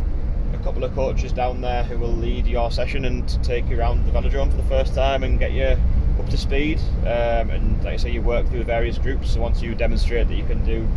a 0.54 0.64
couple 0.64 0.84
of 0.84 0.94
coaches 0.96 1.32
down 1.32 1.62
there 1.62 1.84
who 1.84 2.00
will 2.00 2.12
lead 2.12 2.48
your 2.48 2.72
session 2.72 3.06
and 3.06 3.44
take 3.44 3.68
you 3.70 3.80
around 3.80 4.04
the 4.06 4.12
velodrome 4.12 4.50
for 4.50 4.58
the 4.58 4.64
first 4.64 4.96
time 4.96 5.24
and 5.24 5.38
get 5.38 5.52
you 5.52 5.78
up 6.20 6.30
to 6.30 6.38
speed. 6.38 6.80
Um, 7.02 7.50
and 7.52 7.84
like 7.84 7.94
I 7.94 7.98
say, 7.98 8.12
you 8.12 8.24
work 8.24 8.48
through 8.50 8.64
various 8.64 8.98
groups. 8.98 9.34
So 9.34 9.42
once 9.42 9.62
you 9.62 9.76
demonstrate 9.76 10.28
that 10.28 10.36
you 10.36 10.46
can 10.46 10.66
do 10.66 10.88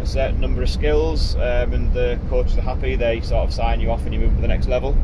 a 0.00 0.06
certain 0.06 0.40
number 0.40 0.62
of 0.62 0.70
skills 0.70 1.34
um, 1.36 1.72
and 1.72 1.92
the 1.92 2.18
coaches 2.28 2.56
are 2.58 2.62
happy, 2.62 2.94
they 2.94 3.20
sort 3.22 3.48
of 3.48 3.52
sign 3.52 3.80
you 3.80 3.90
off 3.90 4.04
and 4.04 4.14
you 4.14 4.20
move 4.20 4.34
to 4.36 4.40
the 4.40 4.48
next 4.48 4.68
level. 4.68 4.96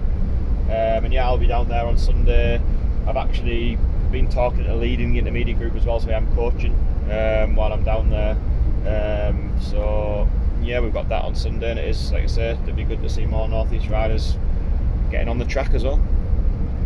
Um, 0.71 1.05
and 1.05 1.13
yeah, 1.13 1.27
I'll 1.27 1.39
be 1.39 1.47
down 1.49 1.69
there 1.69 1.85
on 1.85 1.99
Sunday. 1.99 2.61
I've 3.07 3.17
actually 3.17 3.77
been 4.13 4.29
talking 4.29 4.59
to 4.59 4.65
the 4.71 4.77
leading 4.77 5.13
the 5.13 5.19
intermediate 5.19 5.59
group 5.59 5.75
as 5.75 5.85
well, 5.85 5.99
so 6.01 6.13
I'm 6.13 6.33
coaching 6.35 6.73
um, 7.11 7.57
while 7.57 7.73
I'm 7.73 7.83
down 7.83 8.11
there. 8.11 8.37
Um, 8.87 9.53
so 9.61 10.29
yeah, 10.63 10.81
we've 10.81 10.93
got 10.93 11.09
that 11.09 11.23
on 11.25 11.35
Sunday, 11.35 11.71
and 11.71 11.79
it 11.79 11.89
is 11.89 12.13
like 12.13 12.25
I 12.25 12.27
say, 12.27 12.51
it'd 12.63 12.77
be 12.77 12.85
good 12.85 13.03
to 13.03 13.09
see 13.09 13.27
more 13.27 13.49
northeast 13.49 13.89
riders 13.89 14.37
getting 15.11 15.29
on 15.29 15.39
the 15.39 15.45
track 15.45 15.75
as 15.75 15.83
well. 15.85 16.01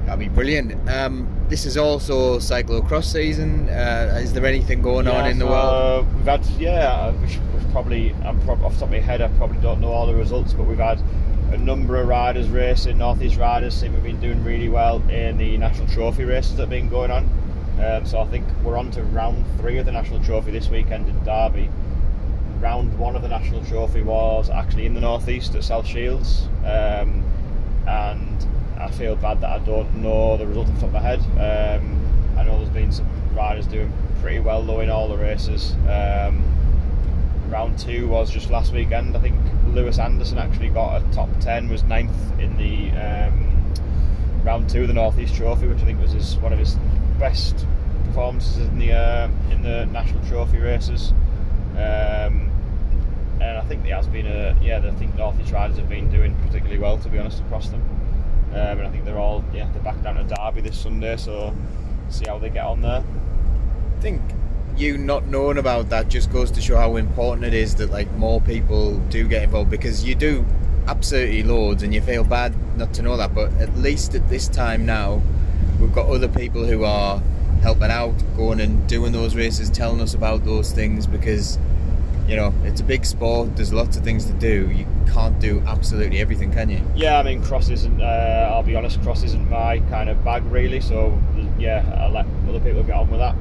That'd 0.06 0.18
be 0.20 0.28
brilliant. 0.28 0.88
Um, 0.88 1.28
this 1.48 1.66
is 1.66 1.76
also 1.76 2.38
cyclocross 2.38 3.04
season. 3.04 3.68
Uh, 3.68 4.18
is 4.22 4.32
there 4.32 4.44
anything 4.46 4.80
going 4.82 5.06
on 5.08 5.24
Yeah, 5.24 5.30
in 5.30 5.38
the 5.38 5.46
world? 5.46 6.04
uh, 6.06 6.08
we've 6.16 6.26
had 6.26 6.46
yeah, 6.58 7.10
we 7.10 7.28
should, 7.28 7.54
we've 7.54 7.70
probably 7.72 8.14
I'm 8.24 8.40
prob- 8.42 8.62
off 8.64 8.74
the 8.74 8.80
top 8.80 8.88
of 8.88 8.90
my 8.92 8.98
head, 9.00 9.20
I 9.20 9.28
probably 9.36 9.58
don't 9.60 9.80
know 9.80 9.88
all 9.92 10.06
the 10.06 10.14
results, 10.14 10.52
but 10.54 10.64
we've 10.66 10.78
had 10.78 11.00
a 11.54 11.58
number 11.58 12.00
of 12.00 12.08
riders 12.08 12.48
racing. 12.48 12.98
Northeast 12.98 13.36
riders 13.36 13.74
seem 13.74 13.92
to 13.92 13.96
have 13.96 14.04
been 14.04 14.20
doing 14.20 14.42
really 14.44 14.68
well 14.68 15.00
in 15.08 15.38
the 15.38 15.56
national 15.56 15.86
trophy 15.86 16.24
races 16.24 16.56
that 16.56 16.62
have 16.62 16.70
been 16.70 16.88
going 16.88 17.10
on. 17.10 17.28
Um, 17.82 18.04
so 18.04 18.20
I 18.20 18.26
think 18.26 18.44
we're 18.62 18.76
on 18.76 18.90
to 18.92 19.02
round 19.04 19.44
three 19.58 19.78
of 19.78 19.86
the 19.86 19.92
national 19.92 20.22
trophy 20.24 20.50
this 20.50 20.68
weekend 20.68 21.08
in 21.08 21.24
Derby. 21.24 21.70
Round 22.60 22.96
one 22.98 23.14
of 23.14 23.22
the 23.22 23.28
national 23.28 23.64
trophy 23.64 24.02
was 24.02 24.50
actually 24.50 24.86
in 24.86 24.94
the 24.94 25.00
northeast 25.00 25.54
at 25.54 25.64
South 25.64 25.86
Shields, 25.86 26.48
um, 26.64 27.24
and 27.86 28.46
I 28.78 28.90
feel 28.90 29.16
bad 29.16 29.40
that 29.40 29.50
I 29.50 29.58
don't 29.64 29.94
know 29.96 30.36
the 30.36 30.46
result 30.46 30.68
off 30.68 30.74
the 30.74 30.80
top 30.80 30.88
of 30.88 30.94
my 30.94 31.00
head. 31.00 31.80
Um, 31.80 32.38
I 32.38 32.42
know 32.42 32.58
there's 32.58 32.70
been 32.70 32.90
some 32.90 33.08
riders 33.34 33.66
doing 33.66 33.92
pretty 34.20 34.40
well 34.40 34.62
though 34.62 34.80
in 34.80 34.90
all 34.90 35.08
the 35.08 35.16
races. 35.16 35.74
Um, 35.88 36.42
round 37.48 37.78
two 37.78 38.08
was 38.08 38.30
just 38.30 38.50
last 38.50 38.72
weekend. 38.72 39.16
I 39.16 39.20
think 39.20 39.36
Lewis 39.74 39.98
Anderson 39.98 40.38
actually 40.38 40.68
got 40.68 41.02
a 41.02 41.12
top 41.12 41.28
ten, 41.40 41.68
was 41.68 41.82
ninth 41.84 42.38
in 42.38 42.56
the 42.56 42.90
um, 42.92 43.72
round 44.44 44.70
two 44.70 44.82
of 44.82 44.88
the 44.88 44.94
Northeast 44.94 45.34
Trophy, 45.34 45.66
which 45.66 45.80
I 45.80 45.84
think 45.84 46.00
was 46.00 46.12
his 46.12 46.37
one 46.38 46.52
of 46.52 46.58
his 46.58 46.76
best 47.18 47.66
performances 48.06 48.58
in 48.58 48.78
the 48.78 48.92
uh, 48.92 49.28
in 49.50 49.62
the 49.62 49.87
national 49.87 50.24
trophy 50.28 50.58
races. 50.58 51.12
Um, 51.72 52.50
and 53.40 53.58
I 53.58 53.62
think 53.62 53.82
there 53.82 53.96
has 53.96 54.06
been 54.06 54.26
a 54.26 54.56
yeah. 54.62 54.78
I 54.78 54.90
think 54.92 55.16
Northeast 55.16 55.52
riders 55.52 55.76
have 55.78 55.88
been 55.88 56.10
doing 56.10 56.37
particularly 56.46 56.78
well, 56.78 56.98
to 56.98 57.08
be 57.08 57.18
honest, 57.18 57.40
across 57.40 57.68
them. 57.68 57.82
Um, 58.52 58.78
and 58.78 58.82
I 58.82 58.90
think 58.90 59.04
they're 59.04 59.18
all 59.18 59.44
yeah 59.52 59.68
they're 59.72 59.82
back 59.82 60.00
down 60.02 60.14
to 60.14 60.22
Derby 60.22 60.60
this 60.60 60.78
Sunday, 60.78 61.16
so 61.16 61.54
see 62.08 62.26
how 62.26 62.38
they 62.38 62.50
get 62.50 62.64
on 62.64 62.80
there. 62.80 63.02
I 63.02 64.00
think 64.00 64.22
you 64.76 64.98
not 64.98 65.26
knowing 65.26 65.58
about 65.58 65.88
that 65.90 66.08
just 66.08 66.32
goes 66.32 66.50
to 66.50 66.60
show 66.60 66.76
how 66.76 66.96
important 66.96 67.44
it 67.44 67.54
is 67.54 67.74
that 67.76 67.90
like 67.90 68.10
more 68.12 68.40
people 68.40 68.98
do 69.08 69.26
get 69.28 69.42
involved 69.42 69.70
because 69.70 70.04
you 70.04 70.14
do 70.14 70.44
absolutely 70.87 71.42
loads 71.42 71.82
and 71.82 71.94
you 71.94 72.00
feel 72.00 72.24
bad 72.24 72.54
not 72.76 72.92
to 72.92 73.02
know 73.02 73.16
that 73.16 73.34
but 73.34 73.52
at 73.54 73.74
least 73.76 74.14
at 74.14 74.28
this 74.28 74.48
time 74.48 74.84
now 74.84 75.20
we've 75.80 75.94
got 75.94 76.06
other 76.06 76.28
people 76.28 76.64
who 76.64 76.84
are 76.84 77.22
helping 77.62 77.90
out 77.90 78.14
going 78.37 78.60
and 78.60 78.87
doing 78.88 79.12
those 79.12 79.34
races 79.34 79.70
telling 79.70 80.00
us 80.00 80.12
about 80.14 80.44
those 80.44 80.72
things 80.72 81.06
because 81.06 81.58
you 82.28 82.37
know 82.37 82.52
it's 82.64 82.80
a 82.80 82.84
big 82.84 83.04
sport 83.04 83.54
there's 83.56 83.72
lots 83.72 83.96
of 83.96 84.04
things 84.04 84.24
to 84.26 84.32
do 84.34 84.70
you 84.70 84.87
can't 85.12 85.38
do 85.38 85.62
absolutely 85.66 86.20
everything 86.20 86.50
can 86.52 86.68
you 86.68 86.80
Yeah, 86.94 87.18
I 87.18 87.22
mean, 87.22 87.42
cross 87.42 87.68
isn't. 87.68 88.00
Uh, 88.00 88.50
I'll 88.50 88.62
be 88.62 88.74
honest, 88.74 89.00
cross 89.02 89.22
isn't 89.22 89.48
my 89.48 89.78
kind 89.90 90.08
of 90.08 90.22
bag 90.24 90.44
really. 90.46 90.80
So 90.80 91.18
yeah, 91.58 91.84
I'll 92.00 92.10
let 92.10 92.26
other 92.48 92.60
people 92.60 92.82
get 92.82 92.96
on 92.96 93.10
with 93.10 93.20
that, 93.20 93.34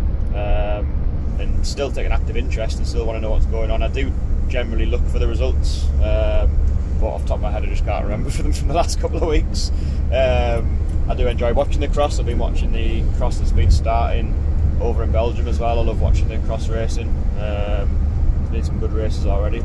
um, 0.80 1.03
and 1.40 1.66
still 1.66 1.92
take 1.92 2.06
an 2.06 2.12
active 2.12 2.38
interest 2.38 2.78
and 2.78 2.88
still 2.88 3.06
want 3.06 3.18
to 3.18 3.22
know 3.22 3.32
what's 3.32 3.46
going 3.46 3.72
on. 3.72 3.84
I 3.84 3.88
do 3.88 4.12
generally 4.48 4.86
look 4.86 5.06
for 5.08 5.20
the 5.20 5.28
results, 5.28 5.86
um, 6.02 6.56
but 7.00 7.08
off 7.08 7.22
the 7.24 7.30
top 7.30 7.38
of 7.38 7.42
my 7.42 7.52
head, 7.52 7.64
I 7.64 7.68
just 7.68 7.86
can't 7.86 8.04
remember 8.04 8.30
for 8.32 8.44
them 8.44 8.54
from 8.54 8.68
the 8.68 8.74
last 8.74 9.00
couple 9.00 9.18
of 9.18 9.28
weeks. 9.28 9.72
Um, 10.12 10.80
I 11.10 11.16
do 11.16 11.28
enjoy 11.28 11.54
watching 11.54 11.82
the 11.82 11.88
cross. 11.88 12.20
I've 12.20 12.26
been 12.26 12.40
watching 12.40 12.72
the 12.72 13.04
cross 13.18 13.38
that's 13.38 13.52
been 13.52 13.72
starting 13.72 14.34
over 14.82 15.04
in 15.04 15.12
Belgium 15.12 15.48
as 15.48 15.60
well. 15.60 15.80
I 15.80 15.84
love 15.84 16.02
watching 16.02 16.28
the 16.28 16.38
cross 16.40 16.70
racing. 16.70 17.10
Um, 17.40 18.00
there's 18.38 18.50
been 18.52 18.64
some 18.64 18.80
good 18.80 18.94
races 18.94 19.26
already. 19.26 19.64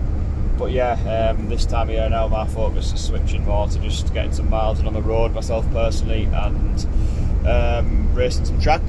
But 0.59 0.73
yeah, 0.73 1.31
um, 1.31 1.49
this 1.49 1.65
time 1.65 1.89
of 1.89 1.95
year 1.95 2.09
now, 2.09 2.27
my 2.27 2.47
focus 2.49 2.93
is 2.93 3.05
switching 3.05 3.45
more 3.45 3.69
to 3.69 3.79
just 3.79 4.13
getting 4.13 4.33
some 4.33 4.51
miles 4.51 4.81
in 4.81 4.89
on 4.89 4.93
the 4.93 5.03
road 5.03 5.33
myself 5.33 5.71
personally 5.71 6.25
and 6.25 6.87
um, 7.47 8.13
racing 8.15 8.45
some 8.45 8.61
track. 8.61 8.83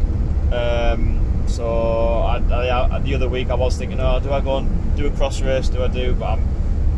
Um, 0.52 1.19
so 1.50 2.20
I, 2.20 2.38
I, 2.96 3.00
the 3.00 3.16
other 3.16 3.28
week 3.28 3.50
I 3.50 3.56
was 3.56 3.78
thinking, 3.78 4.00
oh, 4.00 4.20
do 4.20 4.32
I 4.32 4.40
go 4.40 4.58
and 4.58 4.96
do 4.96 5.08
a 5.08 5.12
cross 5.12 5.42
race? 5.42 5.68
Do 5.68 5.84
I 5.84 5.88
do? 5.88 6.14
But 6.14 6.34
I'm, 6.34 6.48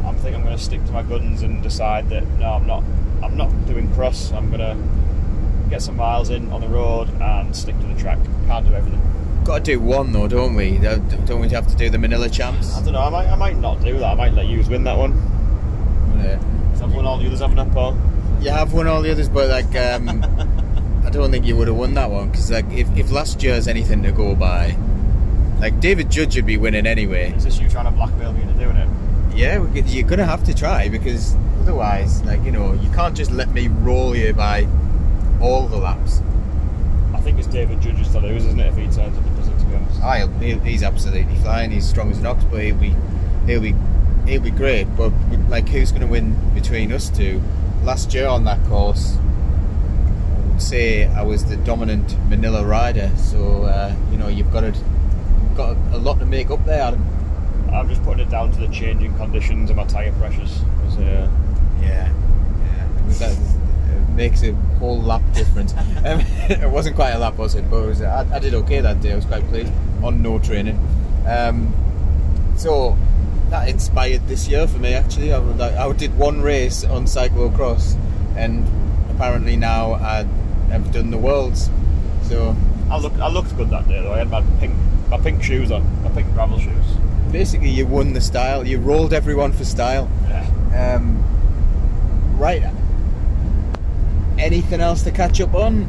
I'm 0.06 0.16
thinking 0.16 0.36
I'm 0.36 0.44
going 0.44 0.58
to 0.58 0.64
stick 0.64 0.84
to 0.86 0.92
my 0.92 1.04
guns 1.04 1.42
and 1.42 1.64
decide 1.64 2.10
that 2.10 2.28
no, 2.40 2.54
I'm 2.54 2.68
not. 2.68 2.84
I'm 3.24 3.38
not 3.38 3.50
doing 3.68 3.94
cross. 3.94 4.32
I'm 4.32 4.50
going 4.50 4.60
to 4.60 5.70
get 5.70 5.82
some 5.82 5.96
miles 5.96 6.32
in 6.32 6.52
on 6.52 6.62
the 6.62 6.68
road 6.68 7.10
and 7.22 7.56
stick 7.56 7.80
to 7.80 7.86
the 7.88 7.96
track. 8.00 8.20
Can't 8.48 8.68
do 8.68 8.74
everything. 8.74 9.00
got 9.46 9.64
to 9.64 9.72
do 9.74 9.80
one 9.80 10.12
though 10.12 10.28
don't 10.28 10.56
we 10.56 10.78
don't 10.78 11.40
we 11.40 11.50
have 11.50 11.68
to 11.68 11.76
do 11.76 11.90
the 11.90 11.98
Manila 11.98 12.30
champs 12.30 12.76
I 12.76 12.84
don't 12.84 12.94
know. 12.94 13.00
I 13.00 13.10
might. 13.10 13.28
I 13.28 13.36
might 13.36 13.58
not 13.58 13.82
do 13.82 13.98
that. 14.00 14.12
I 14.12 14.16
might 14.16 14.34
let 14.34 14.48
you 14.48 14.62
win 14.70 14.84
that 14.84 14.98
one. 14.98 15.14
Yeah. 16.18 16.40
I've 16.84 16.94
won 16.94 17.06
all 17.06 17.18
the 17.18 17.28
others, 17.28 17.40
haven't 17.40 17.60
I, 17.60 17.70
Paul? 17.70 17.96
You 18.42 18.50
have 18.50 18.74
won 18.74 18.88
all 18.88 19.02
the 19.02 19.12
others, 19.12 19.30
but 19.30 19.50
like 19.50 19.76
um, 19.76 20.08
don't 21.12 21.32
think 21.32 21.46
you 21.46 21.56
would 21.58 21.68
have 21.68 21.78
won 21.78 21.94
that 21.96 22.10
one 22.10 22.30
because 22.30 22.50
like 22.52 22.66
if, 22.72 22.88
if 22.98 23.12
last 23.12 23.42
year's 23.44 23.68
anything 23.68 24.04
to 24.04 24.12
go 24.12 24.36
by, 24.36 24.76
like 25.60 25.80
David 25.80 26.10
Judge 26.10 26.36
would 26.36 26.46
be 26.46 26.58
winning 26.58 26.88
anyway. 26.88 27.34
Is 27.36 27.44
this 27.44 27.60
you 27.60 27.70
trying 27.70 27.86
to 27.86 27.92
blackmail 27.92 28.34
me 28.34 28.42
into 28.42 28.54
doing 28.56 28.76
it? 28.78 28.88
Yeah, 29.36 29.60
we 29.60 29.82
could- 29.82 29.90
you're 29.90 30.08
gonna 30.08 30.26
have 30.26 30.44
to 30.46 30.54
try 30.54 30.90
because 30.90 31.36
otherwise, 31.62 32.24
like 32.24 32.44
you 32.44 32.52
know, 32.52 32.74
you 32.74 32.90
can't 32.92 33.16
just 33.16 33.32
let 33.32 33.50
me 33.54 33.68
roll 33.68 34.16
you 34.16 34.34
by 34.34 34.68
all 35.42 35.68
the 35.68 35.78
laps. 35.78 36.22
I 37.14 37.20
think 37.20 37.38
it's 37.40 37.48
David 37.48 37.82
Judge's 37.82 38.10
to 38.10 38.20
lose, 38.20 38.46
isn't 38.46 38.60
it, 38.60 38.68
if 38.68 38.76
he 38.78 38.84
turns 38.86 39.18
up 39.18 39.26
and 39.26 39.36
does 39.36 39.48
it, 39.48 39.60
to 39.60 39.66
be 39.66 39.76
honest? 39.76 40.02
I, 40.02 40.28
he, 40.44 40.54
he's 40.72 40.82
absolutely 40.84 41.36
flying. 41.38 41.70
He's 41.72 41.88
strong 41.88 42.10
as 42.10 42.18
an 42.18 42.26
ox, 42.26 42.44
but 42.46 42.62
he'll 42.64 42.76
be, 42.76 42.96
he'll 43.46 43.62
be, 43.62 43.76
he'll 44.26 44.42
be 44.42 44.50
great. 44.50 44.86
But 44.98 45.12
like, 45.48 45.68
who's 45.70 45.92
going 45.92 46.02
to 46.02 46.08
win 46.08 46.36
between 46.56 46.92
us 46.92 47.10
two? 47.10 47.40
Last 47.84 48.14
year 48.14 48.26
on 48.28 48.44
that 48.46 48.64
course, 48.66 49.18
I 49.18 49.31
say 50.62 51.06
I 51.08 51.24
was 51.24 51.46
the 51.46 51.58
dominant 51.58 52.16
Manila 52.30 52.66
rider. 52.66 53.12
So 53.18 53.64
uh, 53.64 53.96
you 54.12 54.18
know, 54.18 54.28
you've 54.28 54.52
got 54.52 54.62
to, 54.62 54.74
got 55.56 55.76
a, 55.92 55.98
lot 55.98 56.20
to 56.20 56.26
make 56.26 56.50
up 56.52 56.64
there, 56.66 56.82
Adam. 56.82 57.06
I'm 57.74 57.88
just 57.88 58.04
putting 58.04 58.26
it 58.26 58.30
down 58.30 58.52
to 58.52 58.60
the 58.60 58.68
changing 58.68 59.16
conditions 59.18 59.70
and 59.70 59.78
my 59.78 59.86
tyre 59.86 60.12
pressures. 60.14 60.60
'cause, 60.84 60.98
uh, 60.98 61.30
Yeah, 61.82 62.12
yeah. 62.62 62.88
That 63.20 63.38
makes 64.16 64.44
a 64.44 64.52
whole 64.80 65.02
lap 65.02 65.22
difference. 65.34 65.74
um, 66.06 66.20
it 66.50 66.70
wasn't 66.70 66.96
quite 66.96 67.12
a 67.12 67.20
lap, 67.20 67.38
was 67.38 67.56
it? 67.56 67.70
But 67.70 67.84
it 67.84 67.88
was, 67.88 68.02
I, 68.02 68.28
I 68.36 68.40
did 68.40 68.54
okay 68.56 68.82
that 68.82 69.02
day. 69.02 69.14
I 69.14 69.16
was 69.16 69.26
quite 69.26 69.48
pleased 69.48 69.72
on 70.04 70.22
no 70.22 70.40
training. 70.40 70.78
Um, 71.28 71.74
so 72.58 72.98
that 73.50 73.68
inspired 73.70 74.28
this 74.28 74.48
year 74.48 74.68
for 74.68 74.80
me. 74.80 74.94
Actually, 74.94 75.34
I, 75.34 75.88
I 75.88 75.92
did 75.94 76.18
one 76.18 76.42
race 76.42 76.84
on 76.84 77.06
cyclocross, 77.06 77.96
and 78.36 78.68
apparently 79.12 79.56
now 79.56 79.94
I 79.94 80.26
have 80.72 80.92
done 80.92 81.12
the 81.12 81.18
worlds. 81.18 81.70
So 82.24 82.56
I 82.90 82.98
looked, 82.98 83.20
I 83.20 83.28
looked 83.28 83.56
good 83.58 83.70
that 83.70 83.88
day 83.88 84.02
though. 84.02 84.14
I 84.14 84.20
had 84.20 84.30
my 84.30 84.42
pink, 84.60 84.74
my 85.10 85.20
pink 85.20 85.44
shoes 85.44 85.72
on, 85.72 85.84
my 86.04 86.10
pink 86.10 86.34
gravel 86.34 86.60
shoes. 86.60 86.86
basically, 87.32 87.70
you 87.70 87.86
won 87.86 88.14
the 88.14 88.22
style. 88.22 88.66
You 88.66 88.78
rolled 88.80 89.14
everyone 89.14 89.54
for 89.54 89.66
style. 89.66 90.10
Yeah. 90.28 90.96
Um, 90.96 91.24
right. 92.38 92.64
Anything 94.38 94.82
else 94.82 95.04
to 95.04 95.12
catch 95.12 95.40
up 95.40 95.54
on? 95.54 95.88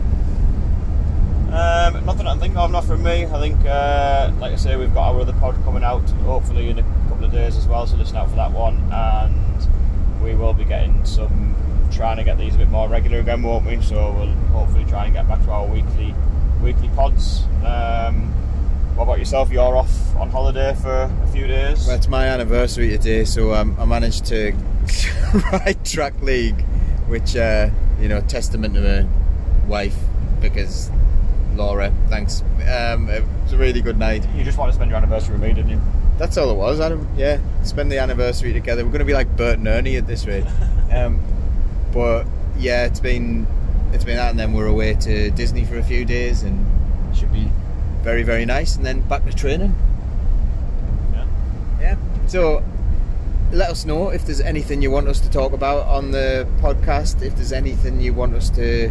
Um, 1.53 2.05
nothing 2.07 2.27
I 2.27 2.37
think 2.39 2.57
of, 2.57 2.71
not 2.71 2.85
from 2.85 3.03
me. 3.03 3.27
I 3.27 3.41
think, 3.41 3.61
uh, 3.67 4.33
like 4.39 4.53
I 4.53 4.57
say, 4.57 4.77
we've 4.77 4.93
got 4.95 5.13
our 5.13 5.21
other 5.21 5.35
pod 5.35 5.55
coming 5.65 5.85
out 5.85 6.09
hopefully 6.25 6.71
in 6.71 6.79
a 6.79 6.83
couple 7.09 7.25
of 7.27 7.33
days 7.33 7.57
as 7.57 7.67
well, 7.67 7.87
so 7.87 7.97
listen 7.97 8.17
out 8.17 8.31
for 8.31 8.37
that 8.37 8.53
one. 8.53 8.77
And 8.91 10.23
we 10.23 10.35
will 10.35 10.55
be 10.55 10.65
getting 10.65 11.05
some, 11.05 11.55
trying 12.03 12.17
to 12.17 12.25
get 12.25 12.37
these 12.37 12.57
a 12.57 12.59
bit 12.59 12.69
more 12.69 12.89
regular 12.89 13.21
again, 13.21 13.41
won't 13.45 13.65
we? 13.65 13.81
So 13.81 14.11
we'll 14.11 14.35
hopefully 14.51 14.85
try 14.87 15.05
and 15.05 15.15
get 15.15 15.29
back 15.29 15.41
to 15.45 15.53
our 15.53 15.65
weekly 15.65 16.13
weekly 16.61 16.89
pods. 16.97 17.45
Um, 17.65 18.27
what 18.97 19.05
about 19.05 19.21
yourself? 19.21 19.53
You're 19.53 19.77
off 19.77 20.17
on 20.17 20.29
holiday 20.29 20.75
for 20.83 21.03
a 21.03 21.27
few 21.29 21.47
days. 21.47 21.87
Well, 21.87 21.95
it's 21.95 22.09
my 22.09 22.27
anniversary 22.27 22.89
today, 22.89 23.25
so 23.25 23.55
um, 23.55 23.77
I 23.79 23.85
managed 23.85 24.25
to 24.27 24.51
ride 25.53 25.85
track 25.85 26.21
league, 26.23 26.61
which 27.07 27.37
uh, 27.37 27.71
you 28.01 28.09
know, 28.09 28.21
testament 28.23 28.75
to 28.75 28.81
my 28.81 29.69
wife 29.69 29.97
because 30.41 30.91
Laura. 31.55 31.93
Thanks. 32.09 32.43
Um, 32.69 33.09
it 33.11 33.23
was 33.45 33.53
a 33.53 33.57
really 33.57 33.81
good 33.81 33.97
night. 33.97 34.27
You 34.35 34.43
just 34.43 34.59
want 34.59 34.73
to 34.73 34.75
spend 34.75 34.91
your 34.91 34.99
anniversary 34.99 35.35
with 35.35 35.43
me, 35.43 35.53
didn't 35.53 35.71
you? 35.71 35.81
That's 36.19 36.37
all 36.37 36.51
it 36.51 36.57
was, 36.57 36.81
Adam. 36.81 37.07
Yeah, 37.17 37.39
spend 37.63 37.93
the 37.93 37.99
anniversary 37.99 38.53
together. 38.53 38.85
We're 38.85 38.91
going 38.91 38.99
to 38.99 39.05
be 39.05 39.15
like 39.15 39.37
Bert 39.37 39.59
and 39.59 39.69
Ernie 39.69 39.95
at 39.95 40.09
this 40.09 40.27
rate. 40.27 40.45
Um, 40.93 41.23
but 41.93 42.27
yeah, 42.57 42.85
it's 42.87 43.01
been 43.01 43.47
it's 43.93 44.05
been 44.05 44.17
that, 44.17 44.31
and 44.31 44.39
then 44.39 44.53
we're 44.53 44.67
away 44.67 44.95
to 44.95 45.31
Disney 45.31 45.65
for 45.65 45.79
a 45.79 45.83
few 45.83 46.05
days, 46.05 46.43
and 46.43 46.67
should 47.15 47.33
be 47.33 47.51
very 48.03 48.23
very 48.23 48.45
nice, 48.45 48.77
and 48.77 48.85
then 48.85 49.01
back 49.03 49.25
to 49.27 49.33
training. 49.33 49.75
Yeah. 51.13 51.27
Yeah. 51.81 51.97
So 52.27 52.65
let 53.53 53.71
us 53.71 53.85
know 53.85 54.09
if 54.09 54.25
there's 54.25 54.41
anything 54.41 54.81
you 54.81 54.91
want 54.91 55.09
us 55.09 55.21
to 55.21 55.31
talk 55.31 55.53
about 55.53 55.87
on 55.87 56.11
the 56.11 56.47
podcast, 56.61 57.23
if 57.23 57.37
there's 57.37 57.53
anything 57.53 58.01
you 58.01 58.15
want 58.15 58.35
us 58.35 58.49
to 58.51 58.91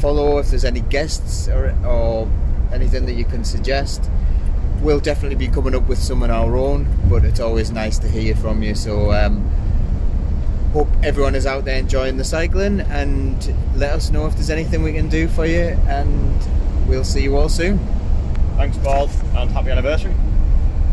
follow, 0.00 0.38
if 0.38 0.50
there's 0.50 0.64
any 0.64 0.80
guests 0.80 1.48
or, 1.48 1.74
or 1.86 2.30
anything 2.72 3.06
that 3.06 3.14
you 3.14 3.24
can 3.24 3.44
suggest. 3.44 4.10
We'll 4.82 5.00
definitely 5.00 5.36
be 5.36 5.48
coming 5.48 5.74
up 5.74 5.88
with 5.88 5.98
some 5.98 6.22
on 6.22 6.30
our 6.30 6.56
own, 6.56 6.86
but 7.08 7.24
it's 7.24 7.40
always 7.40 7.70
nice 7.70 7.98
to 8.00 8.08
hear 8.08 8.34
from 8.34 8.62
you. 8.62 8.74
So 8.74 9.12
um, 9.12 9.50
hope 10.74 10.88
everyone 11.04 11.36
is 11.36 11.46
out 11.46 11.64
there 11.64 11.78
enjoying 11.78 12.16
the 12.16 12.24
cycling 12.24 12.80
and 12.80 13.54
let 13.76 13.92
us 13.92 14.10
know 14.10 14.26
if 14.26 14.34
there's 14.34 14.50
anything 14.50 14.82
we 14.82 14.92
can 14.92 15.08
do 15.08 15.28
for 15.28 15.46
you 15.46 15.78
and 15.86 16.36
we'll 16.88 17.04
see 17.04 17.22
you 17.22 17.36
all 17.36 17.48
soon. 17.48 17.78
Thanks, 18.56 18.76
Paul, 18.78 19.08
and 19.36 19.48
happy 19.52 19.70
anniversary. 19.70 20.14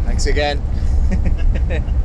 Thanks 0.05 0.27
again. 0.27 0.61